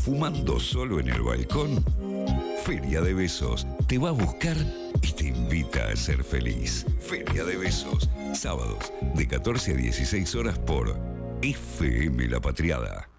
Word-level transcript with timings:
fumando 0.00 0.58
solo 0.58 0.98
en 0.98 1.08
el 1.08 1.20
balcón? 1.22 1.84
Feria 2.64 3.00
de 3.00 3.14
Besos 3.14 3.66
te 3.86 3.98
va 3.98 4.08
a 4.08 4.12
buscar 4.12 4.56
y 5.02 5.12
te 5.12 5.28
invita 5.28 5.88
a 5.88 5.96
ser 5.96 6.24
feliz. 6.24 6.86
Feria 7.00 7.44
de 7.44 7.56
Besos, 7.56 8.08
sábados 8.32 8.92
de 9.14 9.26
14 9.26 9.72
a 9.72 9.76
16 9.76 10.34
horas 10.36 10.58
por 10.58 10.96
FM 11.42 12.28
La 12.28 12.40
Patriada. 12.40 13.09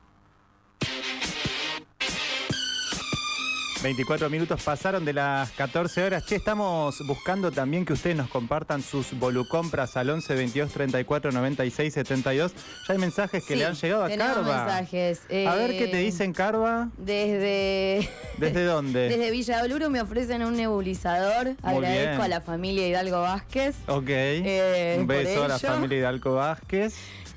24 3.84 4.30
minutos 4.30 4.62
pasaron 4.62 5.04
de 5.06 5.14
las 5.14 5.50
14 5.52 6.04
horas. 6.04 6.24
Che, 6.28 6.36
estamos 6.36 7.00
buscando 7.08 7.52
también 7.52 7.84
que 7.84 7.94
ustedes 7.94 8.16
nos 8.16 8.30
compartan 8.30 8.84
sus 8.84 9.12
volucompras 9.18 9.98
al 9.98 10.12
11 10.12 10.36
22 10.36 10.72
34 10.72 11.32
96 11.32 11.92
72. 11.94 12.52
Ya 12.88 12.94
hay 12.94 13.00
mensajes 13.00 13.44
que 13.44 13.54
Sí, 13.54 13.60
le 13.60 13.66
han 13.66 13.74
llegado 13.74 14.04
a 14.06 14.10
Carva. 14.10 14.66
mensajes. 14.66 15.22
A 15.48 15.56
ver 15.56 15.72
qué 15.72 15.88
te 15.88 16.00
Eh, 16.00 16.04
dicen, 16.04 16.32
Carva. 16.34 16.90
Desde. 16.98 18.08
¿Desde 18.38 18.66
dónde? 18.66 19.10
Desde 19.10 19.32
Villa 19.32 19.64
Oluro 19.64 19.90
me 19.90 20.00
ofrecen 20.00 20.44
un 20.44 20.56
nebulizador. 20.56 21.48
Muy 21.48 21.56
Agradezco 21.64 22.10
bien. 22.12 22.22
a 22.22 22.28
la 22.28 22.42
familia 22.42 22.88
Hidalgo 22.88 23.22
Vázquez. 23.22 23.76
Ok. 23.88 24.10
Eh, 24.10 24.98
Un 25.00 25.08
beso 25.08 25.44
a 25.44 25.48
la 25.48 25.58
familia 25.58 25.98
Hidalgo 25.98 26.36
Vázquez. 26.36 26.94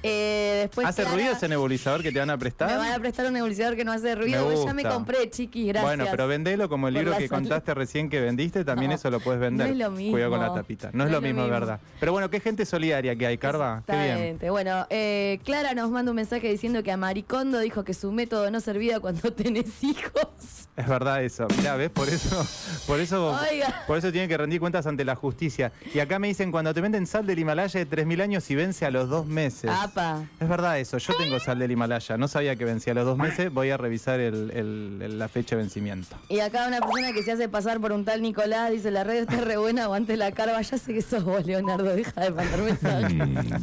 Eh, 0.06 0.58
después 0.64 0.86
¿Hace 0.86 1.00
Clara- 1.00 1.16
ruido 1.16 1.32
ese 1.32 1.48
nebulizador 1.48 2.02
que 2.02 2.12
te 2.12 2.18
van 2.18 2.28
a 2.28 2.36
prestar? 2.36 2.68
Me 2.70 2.76
van 2.76 2.92
a 2.92 2.98
prestar 2.98 3.24
un 3.24 3.32
nebulizador 3.32 3.74
que 3.74 3.86
no 3.86 3.92
hace 3.92 4.14
ruido. 4.14 4.46
Me 4.50 4.62
Ya 4.62 4.74
me 4.74 4.82
compré, 4.84 5.30
chiquis, 5.30 5.68
gracias. 5.68 5.82
Bueno, 5.82 6.04
pero 6.10 6.28
vendelo 6.34 6.68
como 6.68 6.88
el 6.88 6.94
libro 6.94 7.12
que 7.16 7.28
salud. 7.28 7.42
contaste 7.42 7.74
recién 7.74 8.10
que 8.10 8.20
vendiste, 8.20 8.64
también 8.64 8.90
No, 8.90 8.96
eso 8.96 9.10
lo 9.10 9.20
puedes 9.20 9.40
vender. 9.40 9.66
no 9.68 9.72
es 9.72 9.78
lo 9.78 9.90
mismo. 9.90 10.12
Cuidado 10.12 10.30
con 10.32 10.40
la 10.40 10.54
tapita. 10.54 10.90
No, 10.92 11.04
es 11.04 11.10
lo 11.10 11.20
mismo, 11.20 11.42
es 11.44 11.50
verdad. 11.50 11.80
Pero 12.00 12.12
bueno, 12.12 12.28
qué 12.30 12.40
gente 12.40 12.66
solidaria 12.66 13.16
que 13.16 13.26
hay, 13.26 13.38
Carva. 13.38 13.82
Qué 13.86 13.92
bien. 14.38 14.50
Bueno, 14.50 14.86
eh, 14.90 15.38
Clara 15.44 15.74
nos 15.74 15.90
manda 15.90 16.10
un 16.10 16.16
mensaje 16.16 16.48
diciendo 16.50 16.82
que 16.82 16.92
a 16.92 16.96
Maricondo 16.96 17.58
dijo 17.60 17.84
que 17.84 17.94
su 17.94 18.12
método 18.12 18.50
no 18.50 18.60
servía 18.60 19.00
cuando 19.00 19.32
tenés 19.34 19.82
hijos. 19.82 20.68
Es 20.76 20.88
verdad 20.88 21.22
eso. 21.22 21.46
Mirá, 21.56 21.76
¿ves? 21.76 21.88
Por 21.90 22.08
eso, 22.08 22.44
por 22.88 22.98
eso, 22.98 23.38
Oiga. 23.50 23.84
por 23.86 23.96
eso 23.96 24.10
tienen 24.10 24.28
que 24.28 24.36
rendir 24.36 24.58
cuentas 24.58 24.84
ante 24.86 25.04
la 25.04 25.14
justicia. 25.14 25.70
Y 25.94 26.00
acá 26.00 26.18
me 26.18 26.26
dicen, 26.26 26.50
cuando 26.50 26.74
te 26.74 26.80
venden 26.80 27.06
sal 27.06 27.26
del 27.26 27.38
Himalaya 27.38 27.84
de 27.84 27.88
3.000 27.88 28.22
años 28.22 28.50
y 28.50 28.56
vence 28.56 28.84
a 28.84 28.90
los 28.90 29.08
dos 29.08 29.24
meses. 29.26 29.70
Apa. 29.72 30.24
Es 30.40 30.48
verdad 30.48 30.80
eso. 30.80 30.98
Yo 30.98 31.14
tengo 31.16 31.38
sal 31.38 31.60
del 31.60 31.70
Himalaya. 31.70 32.16
No 32.16 32.26
sabía 32.26 32.56
que 32.56 32.64
vencía 32.64 32.92
a 32.92 32.94
los 32.96 33.04
dos 33.06 33.16
meses. 33.16 33.52
Voy 33.52 33.70
a 33.70 33.76
revisar 33.76 34.18
el- 34.18 34.50
el- 34.50 34.98
el- 35.00 35.18
la 35.18 35.28
fecha 35.28 35.54
de 35.54 35.62
vencimiento. 35.62 36.16
Y 36.28 36.40
acá 36.40 36.66
una 36.66 36.80
persona 36.80 37.12
que 37.12 37.22
se 37.22 37.30
hace 37.30 37.48
pasar 37.48 37.78
por 37.80 37.92
un 37.92 38.04
tal 38.04 38.20
Nicolás 38.20 38.72
dice, 38.72 38.90
la 38.90 39.04
red 39.04 39.22
está 39.22 39.40
re 39.42 39.56
buena, 39.56 39.84
aguante 39.84 40.16
la 40.16 40.32
carva. 40.32 40.60
Ya 40.60 40.76
sé 40.76 40.92
que 40.92 41.02
sos 41.02 41.22
vos, 41.22 41.46
Leonardo, 41.46 41.84
deja 41.94 42.20
de 42.20 42.30
mandar 42.30 42.60
mensajes. 42.62 43.62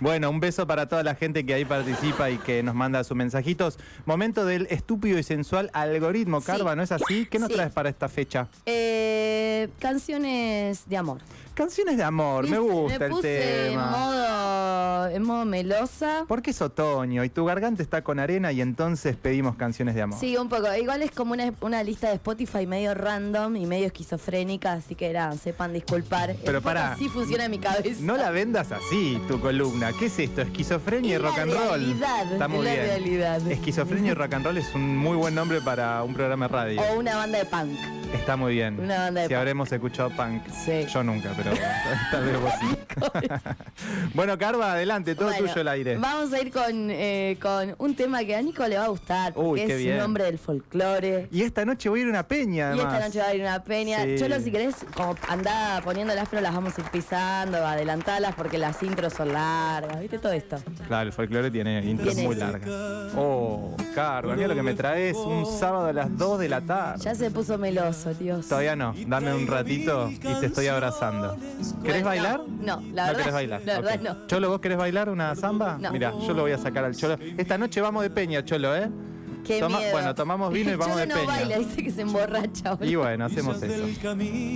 Bueno, 0.00 0.28
un 0.30 0.40
beso 0.40 0.66
para 0.66 0.86
toda 0.88 1.02
la 1.02 1.14
gente 1.14 1.44
que 1.46 1.54
ahí 1.54 1.64
participa 1.64 2.30
y 2.30 2.38
que 2.38 2.62
nos 2.62 2.74
manda 2.74 3.02
sus 3.04 3.16
mensajitos. 3.16 3.78
Momento 4.04 4.44
del 4.44 4.66
estúpido 4.70 5.18
y 5.18 5.22
sensual 5.22 5.70
algoritmo, 5.72 6.40
Sí. 6.40 6.46
Carva, 6.46 6.76
¿no 6.76 6.82
es 6.82 6.92
así? 6.92 7.26
¿Qué 7.30 7.38
nos 7.38 7.48
Sí. 7.48 7.54
traes 7.54 7.72
para 7.72 7.88
esta 7.88 8.08
fecha? 8.08 8.48
Eh, 8.66 9.68
canciones 9.78 10.82
de 10.88 10.96
amor. 10.96 11.18
Canciones 11.56 11.96
de 11.96 12.04
amor, 12.04 12.46
me 12.50 12.58
gusta 12.58 12.98
Me 12.98 13.06
el 13.06 13.12
en 13.12 13.20
tema. 13.22 13.86
modo, 13.90 15.08
en 15.08 15.22
modo 15.22 15.44
melosa. 15.46 16.26
Porque 16.28 16.50
es 16.50 16.60
otoño 16.60 17.24
y 17.24 17.30
tu 17.30 17.46
garganta 17.46 17.82
está 17.82 18.02
con 18.02 18.18
arena 18.18 18.52
y 18.52 18.60
entonces 18.60 19.16
pedimos 19.16 19.56
canciones 19.56 19.94
de 19.94 20.02
amor. 20.02 20.20
Sí, 20.20 20.36
un 20.36 20.50
poco. 20.50 20.66
Igual 20.74 21.00
es 21.00 21.12
como 21.12 21.32
una, 21.32 21.50
una 21.62 21.82
lista 21.82 22.08
de 22.08 22.16
Spotify 22.16 22.66
medio 22.66 22.92
random 22.92 23.56
y 23.56 23.64
medio 23.64 23.86
esquizofrénica, 23.86 24.74
así 24.74 24.94
que 24.94 25.06
era, 25.08 25.32
sepan 25.32 25.72
disculpar. 25.72 26.36
Pero 26.44 26.60
pará. 26.60 26.92
Así 26.92 27.08
funciona 27.08 27.48
mi 27.48 27.58
cabeza. 27.58 28.00
No 28.02 28.18
la 28.18 28.30
vendas 28.30 28.70
así, 28.70 29.18
tu 29.26 29.40
columna. 29.40 29.92
¿Qué 29.98 30.06
es 30.06 30.18
esto? 30.18 30.42
Esquizofrenia 30.42 31.16
y 31.16 31.18
la 31.18 31.28
rock 31.30 31.38
and 31.38 31.52
roll. 31.54 31.68
realidad, 31.70 32.32
Está 32.34 32.48
muy 32.48 32.66
la 32.66 32.72
bien. 32.74 32.84
realidad. 32.86 33.50
Esquizofrenia 33.50 34.10
y 34.10 34.14
rock 34.14 34.34
and 34.34 34.44
roll 34.44 34.58
es 34.58 34.74
un 34.74 34.94
muy 34.94 35.16
buen 35.16 35.34
nombre 35.34 35.62
para 35.62 36.02
un 36.02 36.12
programa 36.12 36.48
de 36.48 36.52
radio. 36.52 36.82
O 36.82 36.98
una 36.98 37.16
banda 37.16 37.38
de 37.38 37.46
punk. 37.46 37.78
Está 38.12 38.36
muy 38.36 38.52
bien. 38.54 38.78
Una 38.78 38.98
banda 39.04 39.20
de 39.22 39.26
si 39.26 39.32
punk. 39.32 39.38
habremos 39.38 39.72
escuchado 39.72 40.10
punk. 40.10 40.42
Sí. 40.64 40.84
Yo 40.92 41.02
nunca, 41.02 41.32
pero 41.36 41.45
tal 42.10 42.24
vez 42.24 42.40
vos 42.40 42.52
sí. 42.60 42.76
bueno, 44.14 44.38
Carva, 44.38 44.72
adelante, 44.72 45.14
todo 45.14 45.28
Bueno, 45.28 45.46
tuyo 45.46 45.60
el 45.60 45.68
aire. 45.68 45.96
Vamos 45.98 46.32
a 46.32 46.40
ir 46.40 46.50
con, 46.52 46.90
eh, 46.90 47.36
con 47.40 47.74
un 47.78 47.94
tema 47.94 48.24
que 48.24 48.34
a 48.36 48.42
Nico 48.42 48.66
le 48.66 48.78
va 48.78 48.84
a 48.84 48.88
gustar, 48.88 49.32
porque 49.34 49.64
Uy, 49.64 49.70
es 49.72 49.78
bien. 49.78 49.96
un 49.96 50.02
hombre 50.02 50.24
del 50.24 50.38
folclore. 50.38 51.28
Y 51.30 51.42
esta 51.42 51.64
noche 51.64 51.88
voy 51.88 52.00
a 52.00 52.02
ir 52.02 52.06
a 52.08 52.10
una 52.10 52.26
peña, 52.28 52.74
Y 52.74 52.78
además. 52.80 52.94
esta 52.94 53.06
noche 53.06 53.18
va 53.20 53.26
a 53.26 53.34
ir 53.34 53.40
una 53.42 53.62
peña. 53.64 54.04
Sí. 54.04 54.16
Cholo, 54.18 54.40
si 54.40 54.50
querés, 54.50 54.76
como 54.94 55.16
andá 55.28 55.80
poniéndolas, 55.84 56.28
pero 56.28 56.42
las 56.42 56.54
vamos 56.54 56.76
a 56.78 56.80
ir 56.80 56.86
pisando, 56.88 57.58
adelantalas 57.66 58.34
porque 58.34 58.58
las 58.58 58.82
intros 58.82 59.12
son 59.12 59.32
largas, 59.32 60.00
¿viste? 60.00 60.18
Todo 60.18 60.32
esto. 60.32 60.56
Claro, 60.86 61.06
el 61.08 61.12
folclore 61.12 61.50
tiene 61.50 61.84
intros 61.84 62.16
muy 62.16 62.34
largas. 62.36 62.68
Oh, 63.16 63.76
Carva, 63.94 64.34
mira 64.34 64.48
lo 64.48 64.54
que 64.54 64.62
me 64.62 64.74
traes 64.74 65.16
un 65.16 65.46
sábado 65.46 65.86
a 65.86 65.92
las 65.92 66.16
2 66.16 66.38
de 66.38 66.48
la 66.48 66.60
tarde. 66.60 67.02
Ya 67.04 67.14
se 67.14 67.30
puso 67.30 67.58
meloso, 67.58 68.14
Dios. 68.14 68.46
Todavía 68.48 68.76
no, 68.76 68.94
dame 69.06 69.34
un 69.34 69.46
ratito 69.46 70.08
y 70.10 70.16
te 70.18 70.46
estoy 70.46 70.66
abrazando. 70.68 71.35
¿Querés 71.38 71.74
Bueno, 71.82 72.06
bailar? 72.06 72.40
no, 72.48 72.64
la 72.66 72.76
no 72.80 72.94
verdad- 72.94 73.16
querés 73.16 73.32
bailar. 73.34 73.62
la 73.64 73.80
verdad 73.80 74.00
no. 74.00 74.26
Cholo, 74.26 74.48
¿vos 74.50 74.60
querés 74.60 74.78
bailar 74.78 75.08
una 75.08 75.34
samba? 75.34 75.78
No. 75.80 75.90
Mira, 75.92 76.12
yo 76.26 76.34
lo 76.34 76.42
voy 76.42 76.52
a 76.52 76.58
sacar 76.58 76.84
al 76.84 76.94
Cholo. 76.94 77.16
Esta 77.36 77.56
noche 77.58 77.80
vamos 77.80 78.02
de 78.02 78.10
peña, 78.10 78.44
Cholo, 78.44 78.74
¿eh? 78.76 78.88
Qué 79.46 79.60
Toma- 79.60 79.78
miedo. 79.78 79.92
bueno, 79.92 80.14
tomamos 80.14 80.52
vino 80.52 80.70
y 80.72 80.74
vamos 80.76 80.96
de 80.96 81.06
no 81.06 81.14
peña. 81.14 81.26
baila, 81.26 81.58
dice 81.58 81.82
que 81.82 81.90
se 81.90 82.02
emborracha. 82.02 82.74
boludo. 82.74 82.90
Y 82.90 82.94
bueno, 82.96 83.24
hacemos 83.26 83.62
eso. 83.62 83.84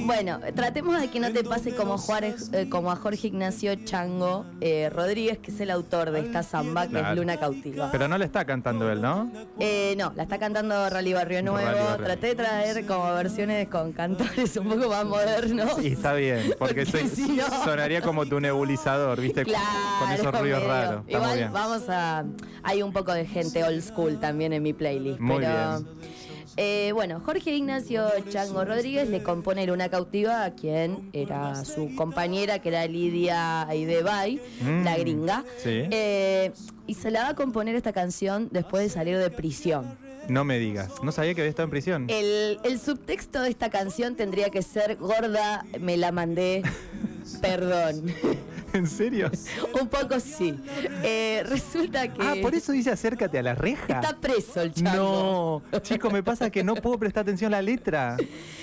Bueno, 0.07 0.41
tratemos 0.55 1.01
de 1.01 1.09
que 1.09 1.21
no 1.21 1.33
te 1.33 1.45
pase 1.45 1.75
como, 1.75 1.99
Juárez, 1.99 2.51
eh, 2.53 2.69
como 2.69 2.91
a 2.91 2.97
Jorge 2.97 3.29
Ignacio 3.29 3.75
Chango 3.85 4.45
eh, 4.61 4.91
Rodríguez, 4.91 5.39
que 5.39 5.51
es 5.51 5.61
el 5.61 5.71
autor 5.71 6.11
de 6.11 6.21
esta 6.21 6.43
samba, 6.43 6.85
que 6.85 6.91
Claro. 6.91 7.11
es 7.11 7.17
Luna 7.17 7.37
Cautiva. 7.39 7.91
Pero 7.93 8.09
no 8.09 8.19
le 8.19 8.25
está 8.25 8.45
cantando 8.45 8.91
él, 8.91 9.01
¿no? 9.01 9.31
Eh, 9.59 9.95
no, 9.99 10.13
la 10.17 10.23
está 10.25 10.39
cantando 10.39 10.89
Rally 10.91 11.13
Barrio 11.13 11.43
Nuevo. 11.43 11.59
Rally 11.69 11.79
Barrio. 11.85 12.05
Traté 12.07 12.27
de 12.29 12.35
traer 12.35 12.87
como 12.87 13.13
versiones 13.15 13.69
con 13.69 13.93
cantores 13.93 14.57
un 14.57 14.69
poco 14.69 14.89
más 14.89 15.05
modernos. 15.05 15.83
Y 15.83 15.89
está 15.89 16.15
bien, 16.15 16.55
porque 16.59 16.71
Porque 16.81 16.87
soy- 16.87 17.09
si 17.09 17.33
no- 17.33 17.45
sonaría 17.65 18.01
como 18.01 18.27
tu 18.27 18.39
nebulizador, 18.41 19.21
¿viste? 19.21 19.45
Claro, 19.45 19.65
Con 19.99 20.13
esos 20.13 20.27
ruidos 20.41 20.61
medio. 20.61 20.69
raros. 20.69 21.05
Está 21.07 21.19
muy 21.19 21.27
Igual 21.27 21.37
bien. 21.39 21.53
vamos 21.53 21.83
a. 21.89 22.25
Hay 22.63 22.83
un 22.83 22.93
poco 22.93 23.13
de 23.13 23.27
gente 23.27 23.65
old 23.65 23.83
school 23.83 24.19
también 24.21 24.53
en 24.53 24.63
mi 24.63 24.73
playlist. 24.81 25.21
Muy 25.21 25.37
pero. 25.45 25.81
bien. 25.81 25.87
eh, 26.57 26.91
bueno, 26.95 27.21
Jorge 27.21 27.55
Ignacio 27.55 28.09
Chango 28.31 28.65
Rodríguez 28.65 29.09
le 29.09 29.23
compone 29.23 29.67
Luna 29.67 29.89
Cautiva 29.89 30.45
a 30.45 30.55
quien 30.55 31.11
era 31.13 31.65
su 31.65 31.95
compañera, 31.95 32.59
que 32.61 32.71
era 32.71 32.87
Lidia 32.87 33.69
Aidebay, 33.69 34.41
Mm, 34.63 34.85
la 34.85 34.97
gringa. 34.99 35.45
sí. 35.63 35.83
Eh, 35.91 36.51
y 36.87 36.95
se 36.95 37.11
la 37.13 37.23
va 37.23 37.29
a 37.31 37.35
componer 37.37 37.77
esta 37.77 37.93
canción 37.93 38.49
después 38.51 38.83
de 38.83 38.89
salir 38.89 39.17
de 39.19 39.31
prisión. 39.31 39.97
No 40.29 40.45
me 40.45 40.59
digas. 40.59 40.91
No 41.05 41.13
sabía 41.13 41.35
que 41.35 41.41
había 41.43 41.51
estado 41.51 41.65
en 41.65 41.71
prisión. 41.71 42.07
El, 42.09 42.59
el 42.65 42.81
subtexto 42.81 43.43
de 43.43 43.51
esta 43.51 43.71
canción 43.71 44.17
tendría 44.17 44.51
que 44.51 44.63
ser 44.63 44.97
Gorda, 44.97 45.65
me 45.81 45.97
la 45.97 46.11
mandé, 46.13 46.63
perdón. 47.41 48.07
¿En 48.79 48.87
serio? 48.87 49.31
Un 49.81 49.89
poco 49.89 50.19
sí. 50.21 50.55
Eh, 51.03 51.43
resulta 51.47 52.13
que. 52.13 52.23
Ah, 52.23 52.35
por 52.43 52.55
eso 52.55 52.73
dice 52.73 52.91
acércate 52.91 53.39
a 53.39 53.43
la 53.43 53.55
reja. 53.55 54.01
Está 54.01 54.17
preso 54.21 54.61
el 54.61 54.73
chango. 54.73 55.63
No, 55.73 55.79
chico, 55.81 56.11
me 56.11 56.23
pasa 56.23 56.51
que 56.51 56.63
no 56.65 56.75
puedo 56.75 56.99
prestar 56.99 57.23
atención 57.23 57.53
a 57.55 57.59
la 57.59 57.63
letra. 57.63 58.17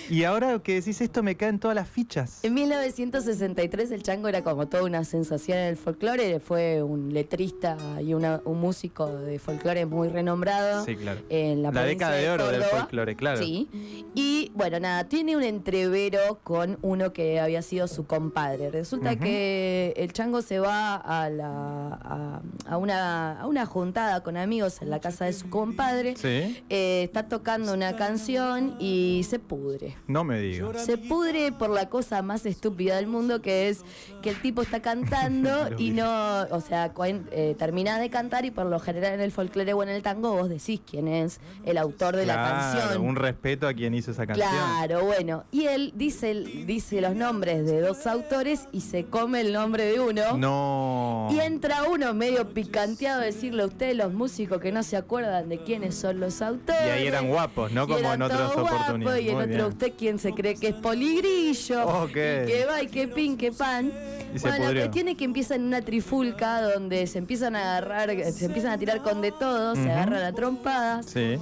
Y 0.09 0.23
ahora 0.23 0.59
que 0.59 0.75
decís 0.75 1.01
esto 1.01 1.21
me 1.23 1.35
caen 1.35 1.59
todas 1.59 1.75
las 1.75 1.87
fichas. 1.89 2.39
En 2.43 2.53
1963 2.53 3.91
el 3.91 4.03
chango 4.03 4.27
era 4.29 4.41
como 4.43 4.67
toda 4.67 4.83
una 4.83 5.03
sensación 5.03 5.57
en 5.57 5.65
el 5.65 5.77
folclore, 5.77 6.39
fue 6.39 6.81
un 6.81 7.13
letrista 7.13 7.77
y 8.01 8.13
una- 8.13 8.41
un 8.45 8.59
músico 8.59 9.07
de 9.07 9.37
folclore 9.39 9.85
muy 9.85 10.07
renombrado. 10.07 10.85
Sí, 10.85 10.95
claro. 10.95 11.19
En 11.29 11.61
la, 11.61 11.71
La 11.71 11.83
década 11.83 12.15
de 12.15 12.29
oro 12.29 12.47
del 12.49 12.63
folclore, 12.63 13.15
claro. 13.15 13.39
Sí. 13.41 13.67
Y 14.15 14.51
bueno, 14.55 14.79
nada, 14.79 15.03
tiene 15.09 15.35
un 15.35 15.43
entrevero 15.43 16.39
con 16.43 16.77
uno 16.81 17.11
que 17.11 17.39
había 17.41 17.61
sido 17.61 17.87
su 17.87 18.05
compadre. 18.05 18.71
Resulta 18.71 19.17
que 19.17 19.93
el 19.97 20.13
chango 20.13 20.41
se 20.41 20.59
va 20.59 20.95
a, 20.95 21.29
la, 21.29 21.99
a, 22.01 22.41
a 22.67 22.77
una, 22.77 23.41
a 23.41 23.47
una 23.47 23.65
juntada 23.65 24.21
con 24.21 24.37
amigos 24.37 24.81
en 24.81 24.89
la 24.89 24.99
casa 24.99 25.25
de 25.25 25.33
su 25.33 25.49
compadre. 25.49 26.15
Sí. 26.15 26.63
Eh, 26.69 27.03
está 27.03 27.27
tocando 27.27 27.73
una 27.73 27.95
canción 27.95 28.75
y 28.79 29.25
se 29.27 29.39
pudre. 29.39 29.97
No 30.07 30.23
me 30.23 30.39
digas. 30.39 30.85
Se 30.85 30.97
pudre 30.97 31.51
por 31.51 31.69
la 31.69 31.89
cosa 31.89 32.21
más 32.21 32.45
estúpida 32.45 32.95
del 32.97 33.07
mundo, 33.07 33.41
que 33.41 33.69
es 33.69 33.83
que 34.21 34.29
el 34.29 34.41
tipo 34.41 34.61
está 34.61 34.81
cantando 34.81 35.69
y 35.77 35.91
no, 35.91 36.43
o 36.51 36.61
sea, 36.61 36.93
eh, 37.31 37.55
termina 37.57 37.99
de 37.99 38.09
cantar 38.09 38.45
y 38.45 38.51
por 38.51 38.67
lo 38.67 38.79
general 38.79 39.13
en 39.13 39.21
el 39.21 39.31
folclore 39.31 39.73
o 39.73 39.83
en 39.83 39.89
el 39.89 40.01
tango 40.03 40.31
vos 40.33 40.49
decís 40.49 40.81
quién 40.89 41.07
es 41.07 41.39
el 41.65 41.77
autor 41.77 42.15
de 42.15 42.25
la 42.25 42.35
canción. 42.35 43.01
Un 43.01 43.15
respeto 43.15 43.67
a 43.67 43.73
quien 43.73 43.93
hizo 43.93 44.11
esa 44.11 44.27
canción. 44.27 44.49
Claro, 44.49 45.05
bueno. 45.05 45.43
Y 45.51 45.65
él 45.65 45.93
dice, 45.95 46.33
dice 46.33 47.01
los 47.01 47.15
nombres 47.15 47.65
de 47.65 47.81
dos 47.81 48.05
autores 48.05 48.67
y 48.71 48.81
se 48.81 49.05
come 49.05 49.41
el 49.41 49.53
nombre 49.53 49.86
de 49.87 49.99
uno. 49.99 50.37
No. 50.37 51.29
Y 51.31 51.39
entra 51.39 51.83
uno 51.89 52.13
medio 52.13 52.49
picanteado 52.49 53.21
a 53.21 53.25
decirle 53.25 53.63
a 53.63 53.65
ustedes, 53.65 53.95
los 53.95 54.13
músicos 54.13 54.61
que 54.61 54.71
no 54.71 54.83
se 54.83 54.97
acuerdan 54.97 55.49
de 55.49 55.59
quiénes 55.59 55.95
son 55.95 56.19
los 56.19 56.41
autores. 56.41 56.81
Y 56.85 56.89
ahí 56.89 57.07
eran 57.07 57.27
guapos, 57.27 57.71
¿no? 57.71 57.87
Como 57.87 58.13
en 58.13 58.21
otras 58.21 58.51
oportunidades. 58.55 59.23
Y 59.23 59.29
en 59.29 59.35
Muy 59.35 59.43
otro, 59.43 59.55
bien. 59.55 59.65
usted 59.65 59.93
quién 59.97 60.19
se 60.19 60.33
cree 60.33 60.55
que 60.55 60.69
es 60.69 60.75
poligrillo. 60.75 61.85
Ok. 62.03 62.09
Y 62.09 62.13
que 62.13 62.65
va 62.69 62.81
y 62.81 62.87
que 62.87 63.07
pin, 63.07 63.37
que 63.37 63.51
pan. 63.51 63.91
Y 64.35 64.39
bueno, 64.39 64.71
la 64.71 64.79
cuestión 64.81 65.07
es 65.07 65.15
que 65.17 65.23
empieza 65.23 65.55
en 65.55 65.63
una 65.63 65.81
trifulca 65.81 66.61
donde 66.61 67.07
se 67.07 67.17
empiezan 67.17 67.55
a 67.55 67.77
agarrar, 67.77 68.09
se 68.31 68.45
empiezan 68.45 68.71
a 68.71 68.77
tirar 68.77 69.01
con 69.01 69.21
de 69.21 69.31
todo, 69.31 69.75
se 69.75 69.89
agarran 69.89 70.23
a 70.23 70.33
trompadas. 70.33 71.05
Sí. 71.07 71.37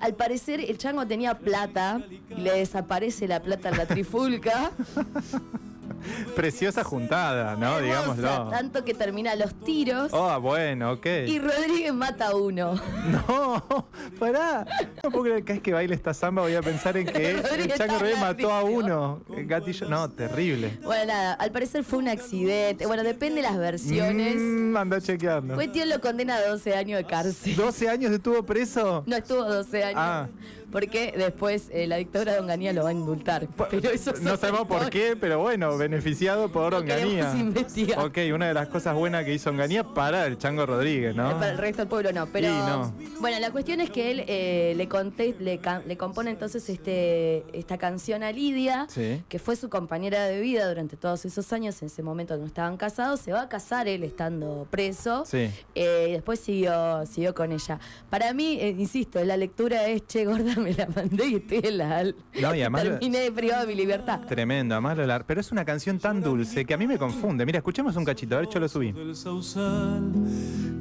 Al 0.00 0.14
parecer 0.14 0.60
el 0.60 0.76
chango 0.76 1.06
tenía 1.06 1.38
plata 1.38 2.00
y 2.36 2.40
le 2.40 2.52
desaparece 2.52 3.26
la 3.26 3.40
plata 3.40 3.70
en 3.70 3.78
la 3.78 3.86
trifulca. 3.86 4.70
Preciosa 6.36 6.84
juntada, 6.84 7.56
¿no? 7.56 7.78
Hermosa, 7.78 7.82
Digámoslo. 7.82 8.50
Tanto 8.50 8.84
que 8.84 8.94
termina 8.94 9.34
los 9.34 9.54
tiros 9.54 10.10
Oh, 10.12 10.40
bueno, 10.40 10.92
ok. 10.92 11.06
y 11.26 11.38
Rodríguez 11.38 11.94
mata 11.94 12.28
a 12.28 12.36
uno. 12.36 12.74
No, 13.04 13.86
pará. 14.18 14.66
No 15.02 15.10
puedo 15.10 15.24
creer 15.24 15.44
que 15.44 15.52
es 15.54 15.60
que 15.60 15.72
baile 15.72 15.94
esta 15.94 16.14
samba 16.14 16.42
voy 16.42 16.54
a 16.54 16.62
pensar 16.62 16.96
en 16.96 17.06
que 17.06 17.30
el 17.30 17.42
Rodríguez 17.42 17.78
Chango 17.78 17.94
está 17.94 17.98
Rodríguez 17.98 18.20
mató 18.20 18.52
a 18.52 18.64
uno. 18.64 19.20
Gatillo. 19.28 19.88
No, 19.88 20.10
terrible. 20.10 20.78
Bueno, 20.82 21.06
nada, 21.06 21.34
al 21.34 21.50
parecer 21.52 21.84
fue 21.84 21.98
un 21.98 22.08
accidente. 22.08 22.86
Bueno, 22.86 23.02
depende 23.02 23.36
de 23.36 23.42
las 23.42 23.58
versiones. 23.58 24.36
Mm, 24.36 24.76
anda 24.76 25.00
chequeando. 25.00 25.54
Cuestión 25.54 25.88
lo 25.88 26.00
condena 26.00 26.36
a 26.36 26.46
12 26.48 26.74
años 26.74 26.98
de 26.98 27.04
cárcel. 27.04 27.56
¿12 27.56 27.88
años 27.88 28.12
estuvo 28.12 28.42
preso? 28.44 29.04
No 29.06 29.16
estuvo 29.16 29.44
12 29.44 29.84
años. 29.84 29.98
Ah. 30.00 30.26
Porque 30.74 31.14
después 31.16 31.68
eh, 31.72 31.86
la 31.86 31.96
dictadura 31.98 32.32
de 32.32 32.40
Onganía 32.40 32.72
lo 32.72 32.82
va 32.82 32.88
a 32.88 32.92
indultar. 32.92 33.46
Pero 33.70 33.90
eso 33.90 34.12
no 34.22 34.36
sabemos 34.36 34.66
por 34.66 34.90
qué, 34.90 35.16
pero 35.18 35.38
bueno, 35.38 35.78
beneficiado 35.78 36.50
por 36.50 36.72
Lo 36.72 36.78
Onganía. 36.80 37.32
investigar. 37.38 38.00
Ok, 38.00 38.18
una 38.34 38.48
de 38.48 38.54
las 38.54 38.66
cosas 38.66 38.96
buenas 38.96 39.24
que 39.24 39.32
hizo 39.32 39.50
Onganía 39.50 39.84
para 39.84 40.26
el 40.26 40.36
Chango 40.36 40.66
Rodríguez, 40.66 41.14
¿no? 41.14 41.30
Para 41.38 41.50
el 41.52 41.58
resto 41.58 41.82
del 41.82 41.88
pueblo 41.88 42.12
no, 42.12 42.26
pero 42.26 42.48
no. 42.48 42.92
bueno, 43.20 43.38
la 43.38 43.52
cuestión 43.52 43.80
es 43.80 43.90
que 43.90 44.10
él 44.10 44.24
eh, 44.26 44.74
le, 44.76 44.88
conté, 44.88 45.36
le, 45.38 45.60
le 45.86 45.96
compone 45.96 46.32
entonces 46.32 46.68
este, 46.68 47.44
esta 47.56 47.78
canción 47.78 48.24
a 48.24 48.32
Lidia, 48.32 48.86
Sí. 48.88 49.22
que 49.28 49.38
fue 49.38 49.54
su 49.54 49.68
compañera 49.70 50.24
de 50.24 50.40
vida 50.40 50.66
durante 50.68 50.96
todos 50.96 51.24
esos 51.24 51.52
años, 51.52 51.80
en 51.82 51.86
ese 51.86 52.02
momento 52.02 52.36
no 52.36 52.46
estaban 52.46 52.76
casados, 52.76 53.20
se 53.20 53.30
va 53.32 53.42
a 53.42 53.48
casar 53.48 53.86
él 53.86 54.02
estando 54.02 54.66
preso, 54.70 55.24
Sí. 55.24 55.48
eh, 55.76 56.06
y 56.08 56.12
después 56.14 56.40
siguió, 56.40 57.06
siguió 57.06 57.32
con 57.32 57.52
ella. 57.52 57.78
Para 58.10 58.32
mí, 58.34 58.58
eh, 58.60 58.74
insisto, 58.76 59.22
la 59.24 59.36
lectura 59.36 59.86
es, 59.86 60.04
che, 60.08 60.24
gorda, 60.24 60.56
me 60.64 60.72
la 60.74 60.86
mandé 60.94 61.26
y 61.28 61.34
estoy 61.36 61.60
en 61.62 61.78
la... 61.78 62.02
No, 62.04 62.12
y 62.54 62.60
además- 62.60 62.82
Terminé 62.82 63.18
de 63.20 63.32
privado 63.32 63.60
de 63.62 63.66
mi 63.68 63.74
libertad. 63.74 64.20
Tremendo, 64.26 64.74
además 64.74 64.96
lo 64.96 65.06
lar- 65.06 65.24
Pero 65.26 65.40
es 65.40 65.52
una 65.52 65.64
canción 65.64 65.98
tan 65.98 66.20
dulce 66.22 66.64
que 66.64 66.74
a 66.74 66.76
mí 66.76 66.86
me 66.86 66.98
confunde. 66.98 67.46
Mira, 67.46 67.58
escuchemos 67.58 67.94
un 67.96 68.04
cachito, 68.04 68.34
a 68.36 68.40
ver, 68.40 68.48
yo 68.48 68.58
lo 68.60 68.68
subí. 68.68 68.92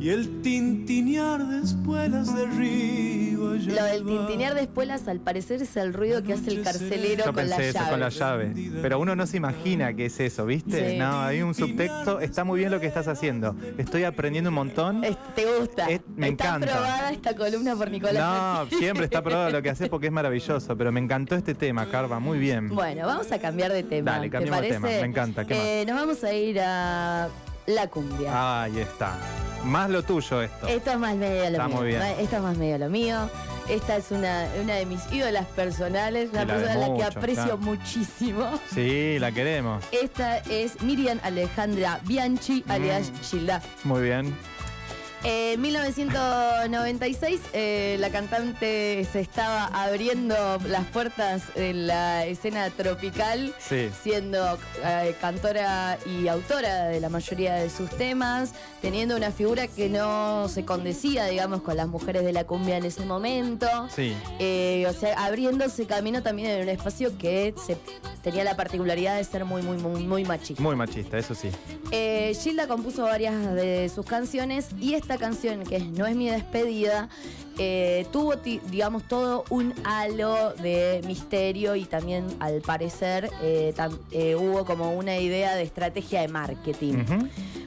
Y 0.04 0.10
el 0.10 0.42
tintinear 0.42 1.48
de 1.48 1.62
espuelas 1.64 2.36
de 2.36 2.46
río 2.48 3.52
allá 3.52 3.74
Lo 3.74 3.86
del 3.86 4.06
tintinear 4.06 4.54
de 4.54 4.62
espuelas, 4.62 5.08
al 5.08 5.20
parecer, 5.22 5.62
es 5.62 5.78
el 5.78 5.94
ruido 5.94 6.22
que 6.24 6.34
hace 6.34 6.50
el 6.52 6.62
carcelero 6.62 7.20
Yo 7.20 7.26
con 7.26 7.36
pensé 7.36 7.50
la 7.58 7.64
eso 7.64 7.80
llave. 7.80 7.90
con 7.90 8.00
la 8.02 8.10
llave. 8.10 8.54
Pero 8.82 9.00
uno 9.00 9.16
no 9.16 9.26
se 9.26 9.38
imagina 9.38 9.94
que 9.94 10.08
es 10.08 10.20
eso, 10.20 10.46
¿viste? 10.46 10.92
Sí. 10.92 10.98
No, 10.98 11.22
hay 11.22 11.42
un 11.42 11.54
subtexto. 11.54 12.20
Está 12.20 12.44
muy 12.44 12.60
bien 12.60 12.72
lo 12.72 12.80
que 12.82 12.88
estás 12.88 13.08
haciendo. 13.08 13.56
Estoy 13.78 14.04
aprendiendo 14.04 14.50
un 14.50 14.56
montón. 14.56 15.04
Es- 15.06 15.18
¿Te 15.36 15.46
gusta? 15.58 15.86
Es- 15.90 16.02
me 16.16 16.30
está 16.30 16.48
encanta. 16.48 16.68
aprobada 16.68 17.12
esta 17.12 17.36
columna 17.36 17.76
por 17.76 17.90
Nicolás. 17.90 18.70
No, 18.70 18.78
siempre 18.78 19.06
está 19.06 19.22
probado 19.24 19.52
lo 19.52 19.62
que 19.62 19.70
haces 19.70 19.88
porque 19.88 20.08
es 20.08 20.14
maravilloso. 20.14 20.78
Pero 20.78 20.92
me 20.92 21.00
encantó 21.00 21.36
este 21.36 21.56
tema, 21.56 21.90
Carva. 21.90 22.20
Muy 22.20 22.40
bien. 22.40 22.68
Bueno, 22.70 23.08
vamos 23.08 23.32
a 23.32 23.40
cambiar 23.40 23.72
de 23.72 23.84
tema. 23.84 24.12
Dale, 24.12 24.28
¿te 24.28 24.32
cambiemos 24.32 24.62
de 24.62 24.68
tema, 24.68 24.88
me 24.88 25.00
encanta, 25.06 25.46
¿qué 25.46 25.82
Eh, 25.82 25.86
nos 25.86 25.96
vamos 25.96 26.24
a 26.24 26.34
ir 26.34 26.60
a 26.60 27.30
la 27.68 27.88
cumbia. 27.88 28.64
Ahí 28.64 28.80
está. 28.80 29.18
Más 29.64 29.90
lo 29.90 30.04
tuyo 30.04 30.42
esto. 30.42 30.68
Esto 30.68 30.92
es 30.92 31.00
más 31.00 31.16
medio 31.16 31.42
lo 31.44 31.50
Está 31.50 31.68
mío. 31.68 31.78
muy 31.78 31.88
bien. 31.88 32.02
Esto 32.02 32.36
es 32.36 32.42
más 32.42 32.58
medio 32.58 32.78
lo 32.78 32.90
mío. 32.90 33.30
Esta 33.70 33.96
es 33.96 34.12
una, 34.12 34.46
una 34.62 34.76
de 34.76 34.86
mis 34.86 35.00
ídolas 35.10 35.46
personales, 35.46 36.32
una 36.32 36.44
la 36.44 36.54
persona 36.54 36.74
a 36.74 36.78
la 36.90 36.94
que 36.98 37.04
aprecio 37.06 37.44
claro. 37.44 37.58
muchísimo. 37.60 38.60
Sí, 38.74 39.18
la 39.20 39.32
queremos. 39.32 39.86
Esta 39.94 40.40
es 40.40 40.82
Miriam 40.82 41.18
Alejandra 41.24 42.02
Bianchi, 42.04 42.66
alias 42.68 43.10
Mm. 43.12 43.24
Gilda. 43.24 43.62
Muy 43.86 44.02
bien. 44.02 44.36
En 45.26 45.62
1996 45.62 47.40
eh, 47.54 47.96
la 48.00 48.10
cantante 48.10 49.08
se 49.10 49.22
estaba 49.22 49.68
abriendo 49.68 50.36
las 50.68 50.86
puertas 50.88 51.44
en 51.56 51.88
la 51.88 52.26
escena 52.26 52.70
tropical, 52.72 53.56
Sí. 53.58 53.90
siendo 54.02 54.58
eh, 54.84 55.16
cantora 55.22 55.98
y 56.06 56.28
autora 56.28 56.86
de 56.88 57.00
la 57.00 57.08
mayoría 57.08 57.56
de 57.56 57.70
sus 57.70 57.90
temas, 57.92 58.52
teniendo 58.82 59.16
una 59.16 59.32
figura 59.32 59.68
que 59.68 59.88
no 59.88 60.50
se 60.50 60.66
condecía, 60.66 61.26
digamos, 61.28 61.62
con 61.62 61.78
las 61.78 61.88
mujeres 61.88 62.26
de 62.26 62.34
la 62.34 62.44
cumbia 62.44 62.76
en 62.76 62.84
ese 62.86 63.06
momento. 63.06 63.68
Sí. 63.96 64.14
Eh, 64.40 64.86
o 64.90 64.94
sea, 64.94 65.24
abriéndose 65.26 65.86
camino 65.86 66.22
también 66.22 66.50
en 66.50 66.64
un 66.64 66.70
espacio 66.70 67.18
que 67.18 67.54
se, 67.66 67.78
tenía 68.24 68.44
la 68.44 68.58
particularidad 68.58 69.16
de 69.16 69.24
ser 69.24 69.46
muy, 69.46 69.62
muy, 69.62 69.78
muy, 69.78 70.04
muy 70.04 70.26
machista. 70.26 70.62
Muy 70.62 70.76
machista, 70.76 71.18
eso 71.18 71.34
sí. 71.34 71.50
Eh, 71.92 72.36
Gilda 72.42 72.68
compuso 72.68 73.04
varias 73.04 73.54
de 73.54 73.90
sus 73.94 74.06
canciones 74.06 74.68
y 74.80 74.96
esta 74.96 75.13
canción, 75.18 75.64
que 75.64 75.78
es 75.78 75.86
No 75.88 76.06
es 76.06 76.16
mi 76.16 76.30
despedida, 76.30 77.10
eh, 77.58 78.06
tuvo, 78.12 78.36
digamos, 78.36 79.04
todo 79.08 79.46
un 79.50 79.74
halo 79.84 80.54
de 80.54 81.02
misterio 81.06 81.76
y 81.76 81.86
también, 81.86 82.26
al 82.40 82.62
parecer, 82.62 83.30
eh, 83.42 83.74
tam- 83.76 83.98
eh, 84.12 84.36
hubo 84.36 84.66
como 84.66 84.94
una 84.94 85.18
idea 85.18 85.56
de 85.56 85.64
estrategia 85.64 86.22
de 86.22 86.28
marketing. 86.28 87.04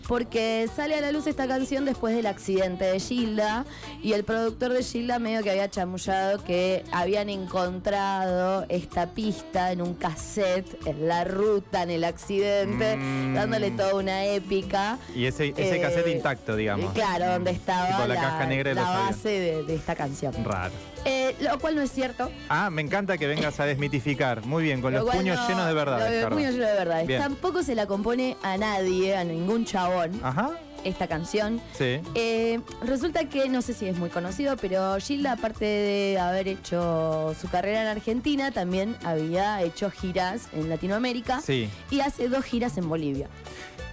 Porque 0.09 0.69
sale 0.75 0.95
a 0.95 1.01
la 1.01 1.11
luz 1.11 1.27
esta 1.27 1.49
canción 1.49 1.85
después 1.85 2.15
del 2.15 2.27
accidente 2.27 2.85
de 2.85 3.01
Gilda 3.01 3.65
y 4.05 4.13
el 4.13 4.23
productor 4.23 4.73
de 4.73 4.85
Gilda 4.85 5.19
medio 5.19 5.43
que 5.43 5.51
había 5.51 5.69
chamullado 5.69 6.45
que 6.45 6.85
habían 6.93 7.29
encontrado 7.29 8.65
esta 8.69 9.07
pista 9.15 9.73
en 9.73 9.83
un 9.83 9.95
cassette 9.95 10.79
en 10.87 11.09
la 11.09 11.25
ruta, 11.25 11.83
en 11.83 11.91
el 11.91 12.05
accidente, 12.05 12.97
Mm. 12.97 13.35
dándole 13.35 13.73
toda 13.73 13.95
una 13.97 14.25
épica. 14.27 14.99
Y 15.15 15.27
ese, 15.27 15.53
ese 15.57 15.81
cassette 15.81 16.09
intacto, 16.09 16.55
digamos. 16.55 16.93
Claro, 16.93 17.27
donde 17.33 17.51
estaba 17.51 17.89
Tipo 17.89 18.07
la 18.07 18.15
caja 18.15 18.47
negra 18.47 18.75
la 18.75 18.83
base 18.89 19.29
de, 19.29 19.63
de 19.65 19.76
esta 19.77 19.95
canción. 19.95 20.33
Raro. 20.45 20.73
Eh, 21.05 21.35
lo 21.41 21.59
cual 21.59 21.77
no 21.77 21.83
es 21.83 21.91
cierto. 21.93 22.31
Ah, 22.49 22.71
me 22.71 22.83
encanta 22.83 23.17
que 23.19 23.27
vengas 23.27 23.59
a 23.61 23.65
desmitificar. 23.67 24.45
Muy 24.45 24.63
bien, 24.65 24.81
con 24.83 24.93
Lo 24.93 25.05
los 25.05 25.15
puños 25.15 25.37
no- 25.39 25.49
llenos 25.49 25.67
de 25.67 25.75
verdad. 25.75 25.99
lo- 26.11 26.21
Los 26.23 26.31
puños 26.33 26.53
llenos 26.55 26.69
de 26.69 26.75
verdades. 26.75 27.07
Bien. 27.07 27.21
Tampoco 27.21 27.63
se 27.63 27.75
la 27.75 27.87
compone 27.87 28.37
a 28.43 28.57
nadie, 28.57 29.17
a 29.17 29.25
ningún 29.25 29.65
chabón, 29.65 30.19
Ajá, 30.23 30.51
esta 30.85 31.07
canción. 31.07 31.61
sí. 31.77 32.01
Eh, 32.15 32.61
resulta 32.83 33.29
que, 33.29 33.49
no 33.49 33.63
sé 33.63 33.73
si 33.75 33.87
es 33.87 33.97
muy 33.99 34.11
conocido, 34.11 34.57
pero 34.57 34.97
Gilda, 35.01 35.33
aparte 35.33 35.65
de 35.65 36.19
haber 36.19 36.49
hecho 36.49 37.35
su 37.41 37.49
carrera 37.49 37.83
en 37.83 37.89
Argentina, 37.89 38.51
también 38.51 38.97
había 39.05 39.63
hecho 39.63 39.91
giras 39.91 40.49
en 40.53 40.69
Latinoamérica 40.69 41.41
Sí. 41.41 41.69
y 41.91 42.01
hace 42.01 42.29
dos 42.29 42.45
giras 42.45 42.77
en 42.79 42.89
Bolivia. 42.89 43.29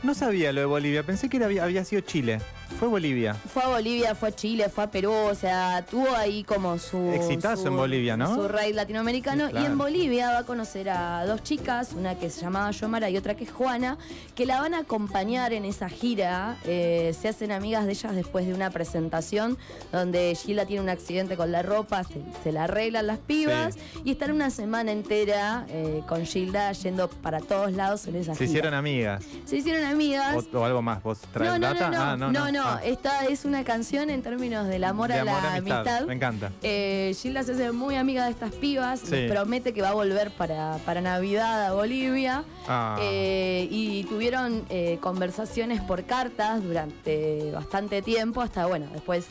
No 0.04 0.14
sabía 0.14 0.52
lo 0.52 0.60
de 0.60 0.66
Bolivia, 0.66 1.04
pensé 1.04 1.30
que 1.30 1.38
era- 1.38 1.46
había, 1.46 1.64
había 1.64 1.86
sido 1.86 2.02
Chile. 2.02 2.40
Fue 2.80 2.88
Bolivia. 2.90 3.34
Fue 3.34 3.64
a 3.64 3.68
Bolivia, 3.70 4.14
fue 4.16 4.30
a 4.30 4.32
Chile, 4.36 4.68
fue 4.68 4.84
a 4.84 4.92
Perú, 4.92 5.14
o 5.14 5.36
sea, 5.36 5.86
tuvo 5.90 6.14
ahí 6.18 6.44
como 6.44 6.78
su... 6.78 6.98
Exitazo 7.14 7.62
su- 7.62 7.68
en 7.70 7.78
Bolivia, 7.78 8.18
¿no? 8.18 8.36
Su 8.36 8.48
raid 8.50 8.76
latinoamericano. 8.76 9.46
Sí, 9.46 9.52
claro. 9.52 9.66
Y 9.66 9.72
en 9.72 9.78
Bolivia 9.78 10.32
va 10.32 10.40
a 10.40 10.44
conocer 10.44 10.90
a 10.90 11.26
dos 11.26 11.44
chicas, 11.44 11.92
una 11.94 12.16
que 12.16 12.30
se 12.30 12.42
llamaba 12.42 12.72
Yomara 12.72 13.10
y 13.10 13.16
otra 13.16 13.36
que 13.36 13.46
es 13.46 13.52
Juana, 13.52 13.98
que 14.36 14.46
la 14.46 14.60
van 14.60 14.74
a 14.74 14.80
acompañar 14.80 15.54
en 15.54 15.64
esa 15.64 15.88
gira. 15.88 16.58
Eh, 16.66 17.16
se 17.20 17.30
hacen 17.30 17.54
amigas 17.54 17.86
de 17.86 17.94
ellas 17.94 18.16
después 18.16 18.46
de 18.48 18.54
una 18.54 18.70
presentación 18.70 19.58
donde 19.94 20.36
Gila 20.36 20.66
tiene 20.66 20.82
un 20.84 20.90
accidente 20.90 21.38
con 21.38 21.54
la 21.54 21.62
ropa, 21.62 22.04
se, 22.04 22.22
se 22.44 22.52
la 22.52 22.66
arreglan 22.66 23.08
las 23.08 23.20
pibas 23.20 23.76
y 24.04 24.12
están 24.12 24.32
una 24.32 24.50
semana 24.50 24.92
entera 24.92 25.66
eh, 25.70 26.02
con 26.08 26.26
Gilda 26.26 26.72
yendo 26.74 27.08
para 27.08 27.40
todos 27.40 27.72
lados 27.72 28.08
en 28.08 28.18
esa 28.18 28.34
Se 28.34 28.40
gira. 28.40 28.50
hicieron 28.50 28.74
amigas. 28.74 29.24
se 29.46 29.56
hicieron 29.58 29.86
amigas. 29.86 30.36
O, 30.54 30.60
o 30.60 30.66
algo 30.66 30.82
más. 30.82 31.02
¿Vos 31.02 31.20
traes 31.32 31.50
No, 31.52 31.60
no, 31.60 31.74
data? 31.74 31.90
no, 31.90 32.18
no, 32.18 32.26
Ah, 32.26 32.32
no, 32.32 32.52
no, 32.52 32.63
Ah, 32.66 32.80
esta 32.84 33.26
es 33.26 33.46
una 33.46 33.64
canción 33.64 34.10
en 34.10 34.22
términos 34.22 34.68
del 34.68 34.84
amor 34.84 35.10
de 35.10 35.20
a 35.20 35.24
la 35.26 35.56
amistad. 35.56 36.06
Me 36.06 36.14
encanta. 36.14 36.52
Eh, 36.62 37.14
Gilda 37.20 37.44
se 37.44 37.54
hace 37.54 37.72
muy 37.72 37.96
amiga 37.96 38.26
de 38.26 38.32
estas 38.32 38.52
pibas, 38.54 39.00
Sí. 39.02 39.12
les 39.12 39.32
promete 39.32 39.74
que 39.74 39.82
va 39.82 39.90
a 39.90 39.94
volver 39.94 40.32
para, 40.32 40.78
para 40.86 41.02
Navidad 41.02 41.66
a 41.68 41.74
Bolivia. 41.74 42.44
Ah. 42.68 42.98
Eh, 43.02 43.68
y 43.70 44.04
tuvieron 44.06 44.66
eh, 44.70 44.98
conversaciones 45.02 45.82
por 45.82 46.06
cartas 46.06 46.64
durante 46.64 47.52
bastante 47.52 48.02
tiempo, 48.02 48.42
hasta 48.42 48.66
bueno, 48.66 48.88
después 48.94 49.26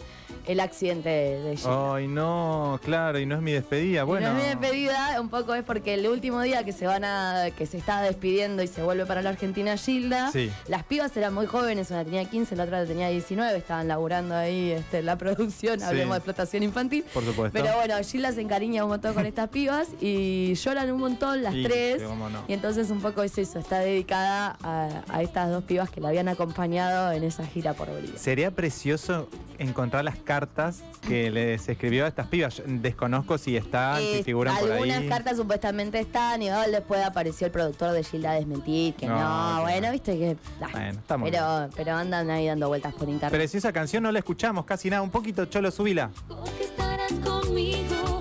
el 0.46 0.60
accidente 0.60 1.08
de, 1.08 1.56
Gilda. 1.56 1.94
Ay, 1.94 2.08
no, 2.08 2.80
claro, 2.82 3.18
y 3.18 3.26
no 3.26 3.36
es 3.36 3.42
mi 3.42 3.52
despedida. 3.52 4.02
Y 4.02 4.04
Bueno. 4.04 4.32
no 4.32 4.38
es 4.38 4.42
mi 4.44 4.48
despedida, 4.50 5.20
un 5.20 5.28
poco 5.28 5.54
es 5.54 5.62
porque 5.64 5.94
el 5.94 6.06
último 6.08 6.40
día 6.42 6.64
que 6.64 6.72
se 6.72 6.86
van 6.86 7.04
a, 7.04 7.46
que 7.56 7.66
se 7.66 7.78
está 7.78 8.00
despidiendo 8.02 8.62
y 8.62 8.66
se 8.66 8.82
vuelve 8.82 9.06
para 9.06 9.22
la 9.22 9.30
Argentina 9.30 9.76
Gilda, 9.76 10.30
Sí. 10.32 10.50
las 10.68 10.84
pibas 10.84 11.16
eran 11.16 11.32
muy 11.34 11.46
jóvenes, 11.46 11.90
una 11.90 12.04
tenía 12.04 12.24
15, 12.24 12.56
la 12.56 12.64
otra 12.64 12.84
tenía 12.86 13.08
19, 13.08 13.56
estaban 13.56 13.88
laburando 13.88 14.34
ahí 14.34 14.70
este, 14.72 14.98
en 14.98 15.06
la 15.06 15.16
producción, 15.16 15.78
Sí. 15.78 15.84
hablemos 15.86 16.14
de 16.14 16.18
explotación 16.18 16.62
infantil. 16.62 17.04
Por 17.14 17.24
supuesto. 17.24 17.58
Pero 17.58 17.74
bueno, 17.76 17.94
Gilda 18.02 18.32
se 18.32 18.40
encariña 18.40 18.84
un 18.84 18.90
montón 18.90 19.14
con 19.14 19.26
estas 19.26 19.48
pibas 19.48 19.88
y 20.00 20.54
lloran 20.54 20.90
un 20.92 21.00
montón 21.00 21.42
las 21.42 21.54
Y, 21.54 21.62
tres. 21.62 22.02
cómo 22.02 22.28
no. 22.28 22.44
Y 22.48 22.52
entonces 22.52 22.90
un 22.90 23.00
poco 23.00 23.22
es 23.22 23.36
eso, 23.38 23.58
está 23.58 23.78
dedicada 23.80 24.56
a, 24.62 25.02
a 25.08 25.22
estas 25.22 25.50
dos 25.50 25.64
pibas 25.64 25.90
que 25.90 26.00
la 26.00 26.08
habían 26.08 26.28
acompañado 26.28 27.12
en 27.12 27.22
esa 27.24 27.46
gira 27.46 27.74
por 27.74 27.88
Bolivia. 27.88 28.18
Sería 28.18 28.50
precioso 28.50 29.28
encontrar 29.62 30.04
las 30.04 30.16
cartas 30.16 30.82
que 31.06 31.30
les 31.30 31.68
escribió 31.68 32.04
a 32.04 32.08
estas 32.08 32.26
pibas. 32.26 32.56
Yo 32.56 32.64
Desconozco 32.66 33.38
si 33.38 33.56
están, 33.56 33.98
si 33.98 34.04
Eh, 34.18 34.22
figuran 34.24 34.56
por 34.58 34.70
algunas 34.70 34.98
ahí. 34.98 35.08
cartas 35.08 35.36
supuestamente 35.36 35.98
están 35.98 36.42
y 36.42 36.50
oh, 36.50 36.60
después 36.70 37.02
apareció 37.04 37.46
el 37.46 37.52
productor 37.52 37.92
de 37.92 38.04
Gilda 38.04 38.32
a 38.32 38.34
desmentir 38.34 38.94
que 38.94 39.06
No, 39.06 39.60
bueno, 39.62 39.86
no. 39.88 39.92
viste 39.92 40.18
que 40.18 40.36
ah, 40.60 40.68
Bueno, 40.72 40.90
está 41.00 41.18
pero, 41.18 41.68
pero 41.74 41.94
andan 41.96 42.30
ahí 42.30 42.46
dando 42.46 42.68
vueltas 42.68 42.92
por 42.94 43.08
internet. 43.08 43.30
Pero 43.32 43.48
si 43.48 43.58
esa 43.58 43.72
canción 43.72 44.02
no 44.02 44.12
la 44.12 44.18
escuchamos 44.18 44.64
casi 44.64 44.90
nada, 44.90 45.02
un 45.02 45.10
poquito, 45.10 45.46
Cholo, 45.46 45.70
subila. 45.70 46.10
Estarás 46.60 47.12
conmigo 47.24 48.20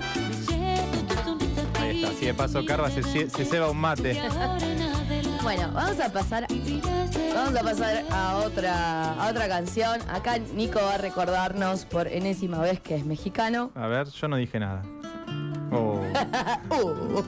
así 2.08 2.26
de 2.26 2.34
paso 2.34 2.64
Carva 2.64 2.90
se, 2.90 3.02
se, 3.02 3.28
se 3.30 3.44
ceba 3.44 3.70
un 3.70 3.78
mate. 3.78 4.20
Bueno, 5.42 5.70
vamos 5.72 5.98
a 5.98 6.08
pasar 6.12 6.46
vamos 7.34 7.56
a 7.56 7.62
pasar 7.62 8.04
a 8.10 8.36
otra 8.36 9.12
a 9.14 9.28
otra 9.28 9.48
canción. 9.48 10.00
Acá 10.08 10.38
Nico 10.38 10.78
va 10.80 10.94
a 10.94 10.98
recordarnos 10.98 11.84
por 11.84 12.06
enésima 12.06 12.58
vez 12.58 12.80
que 12.80 12.94
es 12.94 13.04
mexicano. 13.04 13.72
A 13.74 13.88
ver, 13.88 14.08
yo 14.08 14.28
no 14.28 14.36
dije 14.36 14.58
nada. 14.60 14.82
Oh. 15.74 16.02
Uh, 16.68 17.22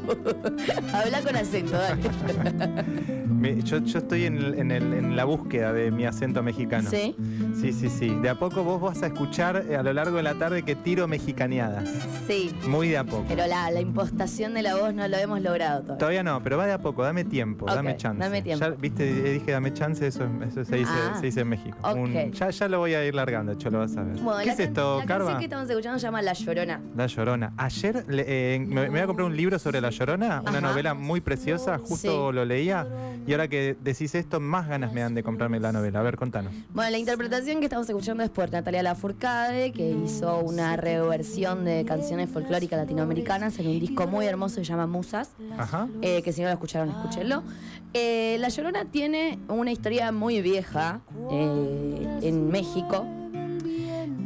habla 0.92 1.23
con 1.23 1.35
acento, 1.35 1.73
dale. 1.78 2.02
Me- 3.44 3.60
yo, 3.62 3.76
yo 3.84 3.98
estoy 3.98 4.24
en, 4.24 4.38
el- 4.38 4.54
en 4.58 4.70
el- 4.70 4.94
en 4.94 5.16
la 5.16 5.24
búsqueda 5.26 5.74
de 5.74 5.90
mi 5.90 6.06
acento 6.06 6.42
mexicano. 6.42 6.88
¿Sí? 6.88 7.14
Sí, 7.60 7.74
sí, 7.74 7.90
sí. 7.90 8.08
De 8.22 8.30
a 8.30 8.38
poco 8.38 8.64
vos 8.64 8.80
vas 8.80 9.02
a 9.02 9.08
escuchar 9.08 9.66
eh, 9.68 9.76
a 9.76 9.82
lo 9.82 9.92
largo 9.92 10.16
de 10.16 10.22
la 10.22 10.32
tarde 10.34 10.62
que 10.62 10.74
tiro 10.74 11.06
mexicaneadas. 11.06 11.86
Sí. 12.26 12.54
Muy 12.66 12.88
de 12.88 12.96
a 12.96 13.04
poco. 13.04 13.26
Pero 13.28 13.46
la, 13.46 13.70
la 13.70 13.80
impostación 13.82 14.54
de 14.54 14.62
la 14.62 14.76
voz 14.76 14.94
no 14.94 15.06
lo 15.08 15.16
hemos 15.18 15.42
logrado 15.42 15.80
todavía. 15.82 15.98
Todavía 15.98 16.22
no, 16.22 16.42
pero 16.42 16.56
va 16.56 16.66
de 16.66 16.72
a 16.72 16.78
poco, 16.78 17.02
dame 17.02 17.24
tiempo, 17.24 17.66
dame 17.66 17.98
chance. 17.98 18.18
dame 18.22 18.40
tiempo. 18.40 18.64
Ya, 18.64 18.70
viste, 18.70 19.04
dije 19.34 19.52
dame 19.52 19.74
chance, 19.74 20.06
eso, 20.06 20.26
eso 20.46 20.64
se, 20.64 20.76
dice, 20.76 20.90
Ah, 20.94 21.16
se 21.20 21.26
dice 21.26 21.40
en 21.42 21.48
México. 21.48 21.76
ok. 21.82 22.32
ya, 22.32 22.48
ya 22.48 22.68
lo 22.68 22.78
voy 22.78 22.94
a 22.94 23.04
ir 23.04 23.14
largando, 23.14 23.52
yo 23.58 23.68
lo 23.70 23.80
vas 23.80 23.94
a 23.98 24.04
ver. 24.04 24.16
Bueno, 24.20 24.40
¿Qué 24.40 24.46
la 24.46 24.52
es 24.54 24.60
esto, 24.60 25.00
La 25.00 25.04
Carva? 25.04 25.24
canción 25.26 25.38
que 25.40 25.44
estamos 25.44 25.68
escuchando 25.68 25.98
se 25.98 26.06
llama 26.06 26.22
La 26.22 26.32
Llorona. 26.32 26.80
La 26.96 27.06
Llorona. 27.06 27.52
Ayer 27.58 28.04
le- 28.08 28.24
eh, 28.26 28.58
me, 28.58 28.82
me 28.84 28.88
voy 28.88 29.00
a 29.00 29.06
comprar 29.06 29.26
un 29.26 29.36
libro 29.36 29.58
sobre 29.58 29.82
La 29.82 29.90
Llorona, 29.90 30.40
una 30.40 30.50
Ajá. 30.50 30.60
novela 30.62 30.94
muy 30.94 31.20
preciosa, 31.20 31.76
justo 31.78 32.30
Sí. 32.30 32.34
lo 32.34 32.44
leía, 32.46 32.86
y 33.26 33.33
ahora 33.34 33.48
que 33.48 33.76
decís 33.80 34.14
esto, 34.14 34.40
más 34.40 34.68
ganas 34.68 34.92
me 34.92 35.00
dan 35.00 35.14
de 35.14 35.22
comprarme 35.22 35.60
la 35.60 35.72
novela. 35.72 36.00
A 36.00 36.02
ver, 36.02 36.16
contanos. 36.16 36.52
Bueno, 36.72 36.90
la 36.90 36.98
interpretación 36.98 37.58
que 37.58 37.66
estamos 37.66 37.88
escuchando 37.88 38.22
es 38.22 38.30
por 38.30 38.50
Natalia 38.50 38.82
Lafourcade, 38.82 39.72
que 39.72 39.90
hizo 39.90 40.38
una 40.40 40.76
reversión 40.76 41.64
de 41.64 41.84
canciones 41.84 42.30
folclóricas 42.30 42.78
latinoamericanas 42.78 43.58
en 43.58 43.68
un 43.68 43.80
disco 43.80 44.06
muy 44.06 44.26
hermoso 44.26 44.56
que 44.56 44.64
se 44.64 44.70
llama 44.70 44.86
Musas. 44.86 45.30
Ajá. 45.58 45.88
eh, 46.02 46.22
que 46.22 46.32
si 46.32 46.40
no 46.40 46.48
lo 46.48 46.52
escucharon, 46.54 46.90
escúchenlo. 46.90 47.42
Eh, 47.92 48.36
la 48.40 48.48
Llorona 48.48 48.86
tiene 48.86 49.38
una 49.48 49.70
historia 49.70 50.10
muy 50.10 50.42
vieja 50.42 51.00
eh, 51.30 52.18
en 52.22 52.48
México. 52.50 53.06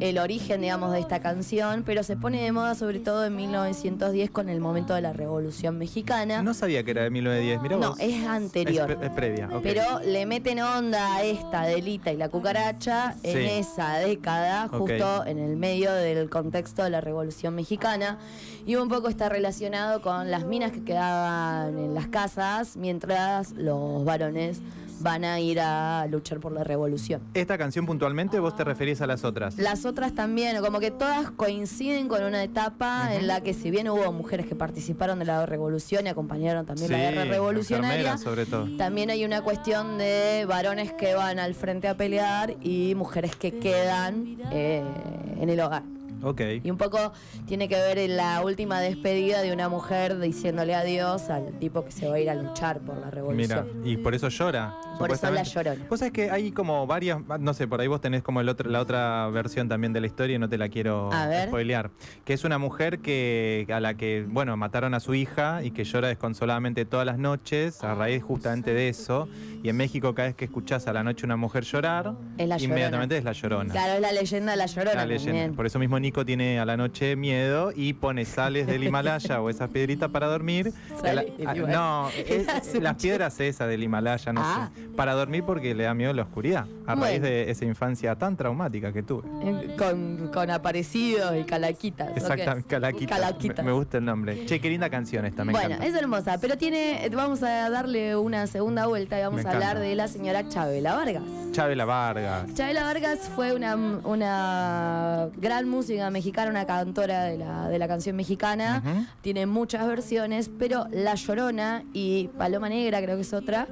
El 0.01 0.19
origen, 0.19 0.61
digamos, 0.61 0.93
de 0.93 1.01
esta 1.01 1.21
canción, 1.21 1.83
pero 1.85 2.05
se 2.05 2.17
pone 2.17 2.41
de 2.43 2.53
moda 2.53 2.77
sobre 2.77 3.01
todo 3.01 3.25
en 3.25 3.35
1910 3.35 4.31
con 4.31 4.49
el 4.49 4.61
momento 4.61 4.95
de 4.95 5.01
la 5.01 5.13
Revolución 5.13 5.77
Mexicana. 5.77 6.41
No 6.43 6.55
sabía 6.55 6.85
que 6.85 6.93
era 6.93 7.03
de 7.03 7.11
1910, 7.11 7.61
mirá 7.63 7.77
No, 7.79 7.91
vos. 7.91 7.99
es 8.01 8.25
anterior. 8.27 8.89
Es, 8.91 8.97
pre- 8.97 9.07
es 9.07 9.13
previa, 9.13 9.49
ok. 9.53 9.61
Pero 9.63 9.83
le 10.05 10.25
meten 10.27 10.61
onda 10.61 11.17
a 11.17 11.23
esta 11.25 11.63
delita 11.65 12.13
y 12.13 12.17
la 12.17 12.29
cucaracha 12.29 13.17
en 13.25 13.39
esa 13.39 13.99
década, 13.99 14.69
justo 14.69 15.27
en 15.27 15.39
el 15.39 15.57
medio 15.57 15.93
del 15.93 16.31
contexto 16.31 16.85
de 16.85 16.91
la 16.91 17.01
Revolución 17.01 17.55
Mexicana. 17.57 18.19
Y 18.67 18.77
un 18.77 18.89
poco 18.89 19.09
está 19.09 19.29
relacionado 19.29 20.01
con 20.01 20.31
las 20.31 20.45
minas 20.45 20.71
que 20.73 20.85
quedaban 20.85 21.77
en 21.79 21.95
las 21.95 22.07
casas 22.07 22.77
mientras 22.77 23.53
los 23.53 24.05
varones 24.05 24.61
van 25.01 25.25
a 25.25 25.41
ir 25.41 25.61
a 25.61 26.07
luchar 26.07 26.41
por 26.41 26.53
la 26.53 26.65
revolución. 26.65 27.21
Esta 27.35 27.59
canción 27.59 27.87
puntualmente 27.87 28.39
vos 28.41 28.57
te 28.57 28.65
referís 28.65 29.01
a 29.01 29.07
las 29.07 29.25
otras. 29.25 29.57
Las 29.59 29.85
otras 29.85 30.15
también, 30.15 30.61
como 30.63 30.81
que 30.81 30.91
todas 30.91 31.31
coinciden 31.31 32.09
con 32.09 32.23
una 32.25 32.43
etapa 32.43 33.15
en 33.15 33.27
la 33.27 33.43
que 33.43 33.55
si 33.55 33.71
bien 33.71 33.89
hubo 33.89 34.13
mujeres 34.13 34.47
que 34.47 34.55
participaron 34.55 35.19
de 35.19 35.25
la 35.25 35.47
revolución 35.47 36.07
y 36.07 36.09
acompañaron 36.09 36.67
también 36.67 36.93
la 36.93 36.99
guerra 36.99 37.25
revolucionaria, 37.25 38.13
enfermeras, 38.13 38.21
sobre 38.21 38.47
todo. 38.47 38.69
también 38.77 39.11
hay 39.11 39.25
una 39.25 39.43
cuestión 39.43 39.99
de 39.99 40.45
varones 40.47 40.93
que 40.93 41.15
van 41.15 41.39
al 41.39 41.55
frente 41.55 41.89
a 41.89 41.97
pelear 41.97 42.57
y 42.63 42.95
mujeres 42.95 43.37
que 43.37 43.59
quedan 43.59 44.39
eh, 44.53 44.83
en 45.41 45.49
el 45.49 45.61
hogar. 45.61 45.98
Ok. 46.23 46.41
Y 46.63 46.71
un 46.71 46.77
poco 46.77 47.13
tiene 47.47 47.69
que 47.69 47.77
ver 47.77 47.99
en 47.99 48.17
la 48.17 48.43
última 48.43 48.81
despedida 48.81 49.41
de 49.43 49.53
una 49.53 49.69
mujer 49.69 50.19
diciéndole 50.19 50.75
adiós 50.75 51.31
al 51.31 51.59
tipo 51.59 51.85
que 51.85 51.93
se 51.93 52.09
va 52.09 52.17
a 52.17 52.21
ir 52.21 52.31
a 52.31 52.35
luchar 52.35 52.81
por 52.81 52.97
la 52.97 53.07
Mira, 53.07 53.11
revolución. 53.11 53.69
y 53.85 53.97
por 53.97 54.15
eso 54.15 54.29
llora. 54.29 54.75
Por 54.99 55.13
eso 55.13 55.31
la 55.31 55.43
llorona. 55.45 55.87
Vos 55.89 56.01
sabés 56.01 56.13
que 56.13 56.31
hay 56.31 56.51
como 56.51 56.87
varias, 56.87 57.19
no 57.39 57.55
sé, 57.55 57.69
por 57.69 57.81
ahí 57.81 57.87
vos 57.87 58.01
tenés 58.01 58.23
como 58.23 58.41
el 58.41 58.49
otro, 58.49 58.69
la 58.69 58.81
otra 58.81 59.29
versión 59.29 59.69
también 59.69 59.93
de 59.93 60.01
la 60.01 60.07
historia 60.09 60.37
y 60.37 60.39
no 60.39 60.49
te 60.49 60.59
la 60.59 60.69
quiero 60.69 61.11
spoilear. 61.47 61.91
Que 62.25 62.33
es 62.33 62.45
una 62.45 62.59
mujer 62.59 62.99
que 62.99 63.67
a 63.73 63.79
la 63.81 63.95
que, 63.95 64.25
bueno, 64.29 64.57
mataron 64.57 64.95
a 64.95 65.01
su 65.01 65.15
hija 65.15 65.63
y 65.63 65.71
que 65.71 65.85
llora 65.85 66.09
desconsoladamente 66.09 66.85
todas 66.85 67.07
las 67.07 67.19
noches 67.19 67.83
a 67.85 67.95
raíz 67.95 68.23
justamente 68.23 68.75
de 68.75 68.89
eso. 68.89 69.29
Y 69.63 69.69
en 69.69 69.77
México 69.77 70.15
cada 70.15 70.29
vez 70.29 70.37
que 70.37 70.47
escuchás 70.47 70.87
a 70.89 70.93
la 70.93 71.03
noche 71.05 71.25
una 71.27 71.37
mujer 71.37 71.65
llorar, 71.65 72.15
Es 72.37 72.49
la 72.49 72.57
llorona. 72.57 72.65
inmediatamente 72.65 73.17
es 73.19 73.25
la 73.25 73.33
llorona. 73.33 73.73
Claro, 73.73 73.93
es 73.95 74.01
la 74.01 74.13
leyenda 74.13 74.53
de 74.53 74.57
la 74.59 74.67
llorona 74.67 74.95
La 74.95 75.07
leyenda. 75.07 75.57
Por 75.57 75.67
eso 75.67 75.79
mismo 75.79 75.99
Nico 76.09 76.25
tiene 76.25 76.59
a 76.59 76.65
la 76.65 76.79
noche 76.79 77.17
miedo 77.17 77.71
y 77.77 77.93
pone 77.93 78.25
sales 78.25 78.67
del 78.67 78.83
Himalaya 78.83 79.43
o 79.43 79.51
esas 79.51 79.69
piedritas 79.69 80.09
para 80.09 80.27
dormir. 80.27 80.73
La- 81.03 81.23
ah, 81.47 81.55
no, 81.55 82.09
es- 82.17 82.81
las 82.81 82.95
piedras 82.95 83.39
esas 83.41 83.69
del 83.69 83.83
Himalaya, 83.83 84.33
no 84.33 84.41
Ah. 84.43 84.71
sé. 84.75 84.89
Para 84.97 85.13
dormir 85.13 85.45
porque 85.45 85.75
le 85.75 85.85
da 85.85 85.93
miedo 85.93 86.15
la 86.15 86.23
oscuridad. 86.23 86.65
A 86.87 86.95
raíz 86.95 87.21
Bueno. 87.21 87.27
de 87.27 87.51
esa 87.51 87.67
infancia 87.67 88.17
tan 88.17 88.39
traumática 88.39 88.91
que 88.91 89.03
tuve. 89.03 89.29
Eh, 89.43 89.75
Con, 89.77 90.31
con 90.33 90.51
aparecidos 90.51 91.37
y 91.39 91.45
calaquitas. 91.45 92.09
¿o 92.09 92.15
qué 92.15 92.21
Exactamente, 92.21 92.61
es? 92.61 92.67
Calaquita. 92.67 93.15
Calaquitas. 93.17 93.59
Me, 93.59 93.71
me 93.71 93.73
gusta 93.73 93.99
el 93.99 94.05
nombre. 94.07 94.47
Che, 94.47 94.61
qué 94.63 94.71
linda 94.71 94.89
canción 94.89 95.27
esta, 95.27 95.45
me 95.45 95.53
bueno, 95.53 95.67
encanta. 95.75 95.87
es 95.87 95.95
hermosa, 95.95 96.39
pero 96.41 96.57
tiene, 96.57 97.07
vamos 97.15 97.43
a 97.43 97.69
darle 97.69 98.17
una 98.17 98.47
segunda 98.47 98.87
vuelta 98.87 99.19
y 99.19 99.23
vamos 99.25 99.43
Me 99.45 99.49
a 99.51 99.53
hablar 99.53 99.71
encanta. 99.73 99.89
de 99.91 99.95
la 99.95 100.09
señora 100.09 100.49
Chabela 100.49 100.95
Vargas. 100.95 101.23
Chabela 101.53 101.85
Vargas. 101.85 102.55
Chabela 102.55 102.85
Vargas 102.85 103.31
fue 103.37 103.53
una, 103.55 103.77
una 103.77 105.29
gran 105.37 105.69
música 105.69 105.98
mexicana, 106.11 106.51
una 106.51 106.67
cantora 106.67 107.25
de 107.25 107.39
la, 107.39 107.69
de 107.69 107.79
la 107.79 107.89
canción 107.89 108.17
mexicana. 108.17 108.83
Tiene 109.21 109.47
muchas 109.47 109.87
versiones, 109.87 110.51
pero 110.59 110.87
La 110.91 111.15
Llorona 111.15 111.85
y 111.93 112.29
Paloma 112.39 112.69
Negra, 112.69 113.01
creo 113.03 113.17
que 113.17 113.23
es 113.23 113.33
otra, 113.33 113.67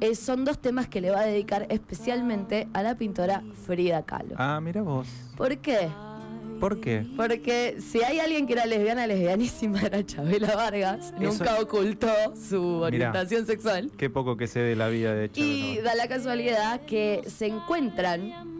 eh, 0.00 0.14
son 0.14 0.44
dos 0.44 0.58
temas 0.58 0.88
que 0.88 1.00
le 1.00 1.10
va 1.10 1.20
a 1.20 1.26
dedicar 1.26 1.66
especialmente 1.70 2.68
a 2.72 2.82
la 2.82 2.94
pintora 2.96 3.42
Frida 3.66 4.02
Kahlo. 4.04 4.34
Ah, 4.38 4.60
mira 4.62 4.82
vos. 4.82 5.06
¿Por 5.36 5.56
qué? 5.58 5.88
¿Por 6.60 6.80
qué? 6.80 7.04
Porque 7.16 7.76
si 7.80 8.02
hay 8.02 8.18
alguien 8.18 8.46
que 8.46 8.54
era 8.54 8.64
lesbiana, 8.64 9.06
lesbianísima 9.06 9.80
era 9.82 10.04
Chabela 10.06 10.56
Vargas. 10.56 11.12
Eso- 11.20 11.44
Nunca 11.44 11.60
ocultó 11.60 12.08
su 12.34 12.62
orientación 12.80 13.44
sexual. 13.46 13.90
Qué 13.98 14.08
poco 14.08 14.38
que 14.38 14.46
sé 14.46 14.60
de 14.60 14.74
la 14.74 14.88
vida 14.88 15.12
de 15.14 15.30
Chabela 15.30 15.52
Y 15.54 15.78
da 15.82 15.94
la 15.94 16.08
casualidad 16.08 16.80
que 16.86 17.22
se 17.26 17.46
encuentran 17.46 18.55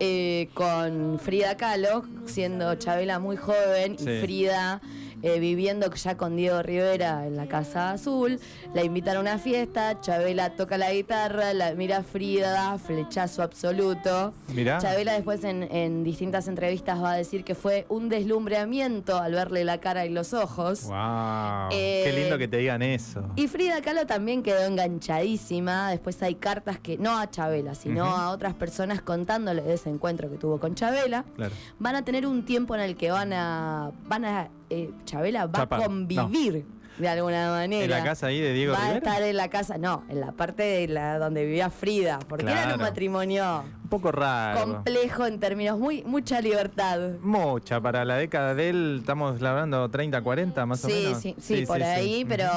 eh, 0.00 0.48
con 0.54 1.18
Frida 1.18 1.56
Kahlo, 1.56 2.04
siendo 2.26 2.74
Chabela 2.76 3.18
muy 3.18 3.36
joven 3.36 3.96
Sí. 3.98 4.10
y 4.10 4.20
Frida 4.20 4.80
eh, 5.26 5.40
viviendo 5.40 5.92
ya 5.92 6.16
con 6.16 6.36
Diego 6.36 6.62
Rivera 6.62 7.26
en 7.26 7.36
la 7.36 7.46
Casa 7.46 7.90
Azul. 7.90 8.38
La 8.74 8.84
invitan 8.84 9.16
a 9.16 9.20
una 9.20 9.38
fiesta, 9.38 10.00
Chabela 10.00 10.54
toca 10.54 10.78
la 10.78 10.92
guitarra, 10.92 11.52
la 11.52 11.74
mira 11.74 12.02
Frida, 12.02 12.78
flechazo 12.78 13.42
absoluto. 13.42 14.32
Mirá. 14.54 14.78
Chabela 14.78 15.14
después 15.14 15.42
en, 15.44 15.64
en 15.64 16.04
distintas 16.04 16.46
entrevistas 16.48 17.02
va 17.02 17.12
a 17.12 17.16
decir 17.16 17.42
que 17.42 17.54
fue 17.54 17.86
un 17.88 18.08
deslumbreamiento 18.08 19.16
al 19.18 19.32
verle 19.32 19.64
la 19.64 19.78
cara 19.78 20.06
y 20.06 20.10
los 20.10 20.32
ojos. 20.32 20.84
Wow. 20.84 21.70
Eh, 21.72 22.02
Qué 22.04 22.12
lindo 22.14 22.38
que 22.38 22.48
te 22.48 22.58
digan 22.58 22.82
eso. 22.82 23.24
Y 23.34 23.48
Frida 23.48 23.80
Kahlo 23.82 24.06
también 24.06 24.42
quedó 24.42 24.62
enganchadísima. 24.64 25.90
Después 25.90 26.22
hay 26.22 26.36
cartas 26.36 26.78
que, 26.78 26.98
no 26.98 27.18
a 27.18 27.30
Chabela, 27.30 27.74
sino 27.74 28.04
a 28.04 28.30
otras 28.30 28.54
personas 28.54 29.02
contándole 29.02 29.62
de 29.62 29.74
ese 29.74 29.90
encuentro 29.90 30.30
que 30.30 30.36
tuvo 30.36 30.60
con 30.60 30.74
Chabela. 30.74 31.24
Claro. 31.34 31.54
Van 31.78 31.96
a 31.96 32.04
tener 32.04 32.26
un 32.26 32.44
tiempo 32.44 32.74
en 32.74 32.80
el 32.80 32.96
que 32.96 33.10
van 33.10 33.32
a. 33.32 33.90
van 34.04 34.24
a. 34.24 34.48
eh, 34.70 34.90
Chabela 35.04 35.46
va 35.46 35.62
a 35.62 35.66
convivir 35.84 36.64
de 36.98 37.08
alguna 37.08 37.50
manera. 37.50 37.84
¿En 37.84 37.90
la 37.90 38.02
casa 38.02 38.28
ahí 38.28 38.40
de 38.40 38.52
Diego 38.54 38.72
Va 38.72 38.86
a 38.86 38.96
estar 38.96 39.22
en 39.22 39.36
la 39.36 39.48
casa, 39.50 39.76
no, 39.78 40.04
en 40.08 40.20
la 40.20 40.32
parte 40.32 40.62
de 40.62 40.88
la 40.88 41.18
donde 41.18 41.44
vivía 41.44 41.68
Frida, 41.70 42.18
porque 42.28 42.44
era 42.46 42.54
Claro. 42.62 42.74
un 42.76 42.80
matrimonio 42.80 43.64
Un 43.86 43.90
poco 43.90 44.10
raro. 44.10 44.60
complejo 44.64 45.26
en 45.26 45.38
términos, 45.38 45.78
muy 45.78 46.02
mucha 46.02 46.40
libertad. 46.40 46.98
Mucha, 47.22 47.80
para 47.80 48.04
la 48.04 48.16
década 48.16 48.52
de 48.56 48.70
él, 48.70 48.96
estamos 48.98 49.36
hablando 49.40 49.88
30, 49.88 50.20
40 50.22 50.66
más 50.66 50.84
o 50.84 50.88
Sí, 50.88 51.02
menos. 51.04 51.22
sí, 51.22 51.36
sí, 51.40 51.64
por 51.66 51.80
ahí, 51.80 52.24
pero 52.24 52.48